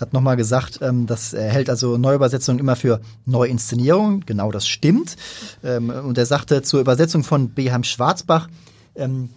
hat 0.00 0.12
nochmal 0.12 0.36
gesagt, 0.36 0.80
ähm, 0.82 1.06
dass 1.06 1.32
er 1.32 1.50
hält 1.50 1.68
also 1.68 1.98
Neuübersetzungen 1.98 2.58
immer 2.58 2.76
für 2.76 3.00
Neuinszenierungen. 3.26 4.24
Genau 4.26 4.50
das 4.50 4.66
stimmt. 4.66 5.16
Ähm, 5.62 5.90
und 5.90 6.16
er 6.16 6.26
sagte 6.26 6.62
zur 6.62 6.80
Übersetzung 6.80 7.22
von 7.22 7.52
Beheim 7.52 7.84
Schwarzbach, 7.84 8.48
ähm, 8.94 9.30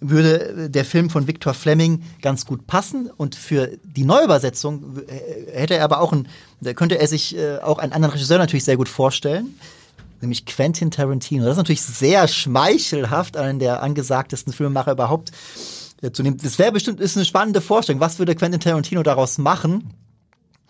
würde 0.00 0.70
der 0.70 0.84
Film 0.84 1.10
von 1.10 1.26
Victor 1.26 1.54
Fleming 1.54 2.02
ganz 2.22 2.46
gut 2.46 2.66
passen 2.66 3.10
und 3.16 3.34
für 3.34 3.78
die 3.84 4.04
Neuübersetzung 4.04 4.98
äh, 5.06 5.52
hätte 5.52 5.74
er 5.74 5.84
aber 5.84 6.00
auch 6.00 6.12
ein, 6.12 6.26
könnte 6.74 6.98
er 6.98 7.06
sich 7.06 7.36
äh, 7.36 7.58
auch 7.58 7.78
einen 7.78 7.92
anderen 7.92 8.12
Regisseur 8.12 8.38
natürlich 8.38 8.64
sehr 8.64 8.78
gut 8.78 8.88
vorstellen, 8.88 9.58
nämlich 10.22 10.46
Quentin 10.46 10.90
Tarantino. 10.90 11.44
Das 11.44 11.52
ist 11.52 11.58
natürlich 11.58 11.82
sehr 11.82 12.26
schmeichelhaft, 12.28 13.36
einen 13.36 13.58
der 13.58 13.82
angesagtesten 13.82 14.52
Filmemacher 14.52 14.92
überhaupt 14.92 15.32
zu 16.12 16.22
nehmen. 16.22 16.38
Das 16.42 16.58
wäre 16.58 16.72
bestimmt 16.72 17.00
ist 17.00 17.16
eine 17.16 17.24
spannende 17.24 17.60
Vorstellung. 17.60 18.00
Was 18.00 18.18
würde 18.18 18.34
Quentin 18.34 18.60
Tarantino 18.60 19.02
daraus 19.02 19.38
machen? 19.38 19.94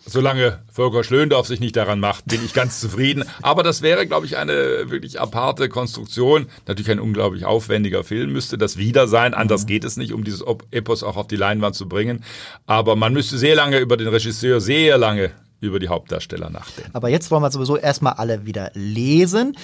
Solange 0.03 0.59
Volker 0.71 1.03
Schlöndorff 1.03 1.45
sich 1.45 1.59
nicht 1.59 1.75
daran 1.75 1.99
macht, 1.99 2.25
bin 2.25 2.43
ich 2.43 2.53
ganz 2.53 2.79
zufrieden. 2.81 3.23
Aber 3.41 3.61
das 3.61 3.81
wäre, 3.81 4.07
glaube 4.07 4.25
ich, 4.25 4.37
eine 4.37 4.89
wirklich 4.89 5.21
aparte 5.21 5.69
Konstruktion. 5.69 6.47
Natürlich 6.67 6.89
ein 6.89 6.99
unglaublich 6.99 7.45
aufwendiger 7.45 8.03
Film 8.03 8.31
müsste 8.31 8.57
das 8.57 8.77
wieder 8.77 9.07
sein. 9.07 9.33
Anders 9.33 9.63
mhm. 9.63 9.67
geht 9.67 9.83
es 9.83 9.97
nicht, 9.97 10.13
um 10.13 10.23
dieses 10.23 10.43
Epos 10.71 11.03
auch 11.03 11.17
auf 11.17 11.27
die 11.27 11.35
Leinwand 11.35 11.75
zu 11.75 11.87
bringen. 11.87 12.23
Aber 12.65 12.95
man 12.95 13.13
müsste 13.13 13.37
sehr 13.37 13.55
lange 13.55 13.77
über 13.79 13.95
den 13.95 14.07
Regisseur, 14.07 14.59
sehr 14.59 14.97
lange 14.97 15.31
über 15.59 15.79
die 15.79 15.89
Hauptdarsteller 15.89 16.49
nachdenken. 16.49 16.89
Aber 16.93 17.09
jetzt 17.09 17.29
wollen 17.29 17.43
wir 17.43 17.51
sowieso 17.51 17.77
erstmal 17.77 18.13
alle 18.13 18.47
wieder 18.47 18.71
lesen. 18.73 19.55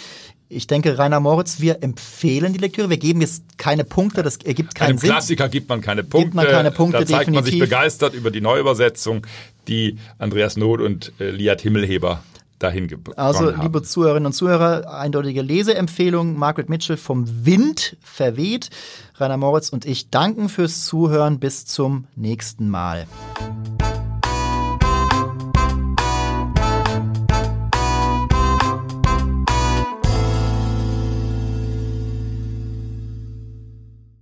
Ich 0.49 0.67
denke, 0.67 0.97
Rainer 0.97 1.19
Moritz, 1.19 1.60
wir 1.60 1.83
empfehlen 1.83 2.53
die 2.53 2.60
Lektüre. 2.60 2.89
Wir 2.89 2.97
geben 2.97 3.19
jetzt 3.21 3.57
keine 3.57 3.83
Punkte, 3.83 4.23
das 4.23 4.38
ergibt 4.38 4.75
keinen 4.75 4.89
Einem 4.91 4.97
Sinn. 4.99 5.10
Klassiker 5.10 5.49
gibt 5.49 5.67
man 5.67 5.81
keine 5.81 6.03
Punkte. 6.03 6.19
Gibt 6.25 6.36
man 6.36 6.47
keine 6.47 6.71
Punkte, 6.71 6.99
da 6.99 7.05
zeigt 7.05 7.27
definitiv. 7.27 7.33
man 7.36 7.43
sich 7.51 7.60
begeistert 7.60 8.13
über 8.13 8.31
die 8.31 8.39
Neuübersetzung, 8.41 9.27
die 9.67 9.97
Andreas 10.19 10.55
Noth 10.55 10.79
und 10.79 11.12
äh, 11.19 11.31
Liat 11.31 11.62
Himmelheber 11.62 12.23
dahin 12.60 12.88
gebracht 12.88 13.17
Also, 13.19 13.51
haben. 13.53 13.62
liebe 13.62 13.83
Zuhörerinnen 13.83 14.27
und 14.27 14.33
Zuhörer, 14.33 14.91
eindeutige 14.97 15.41
Leseempfehlung. 15.41 16.38
Margaret 16.38 16.69
Mitchell 16.69 16.97
vom 16.97 17.25
Wind 17.45 17.97
verweht. 18.01 18.69
Rainer 19.15 19.38
Moritz 19.38 19.69
und 19.69 19.86
ich 19.86 20.10
danken 20.10 20.49
fürs 20.49 20.86
Zuhören. 20.86 21.39
Bis 21.39 21.65
zum 21.65 22.05
nächsten 22.15 22.69
Mal. 22.69 23.05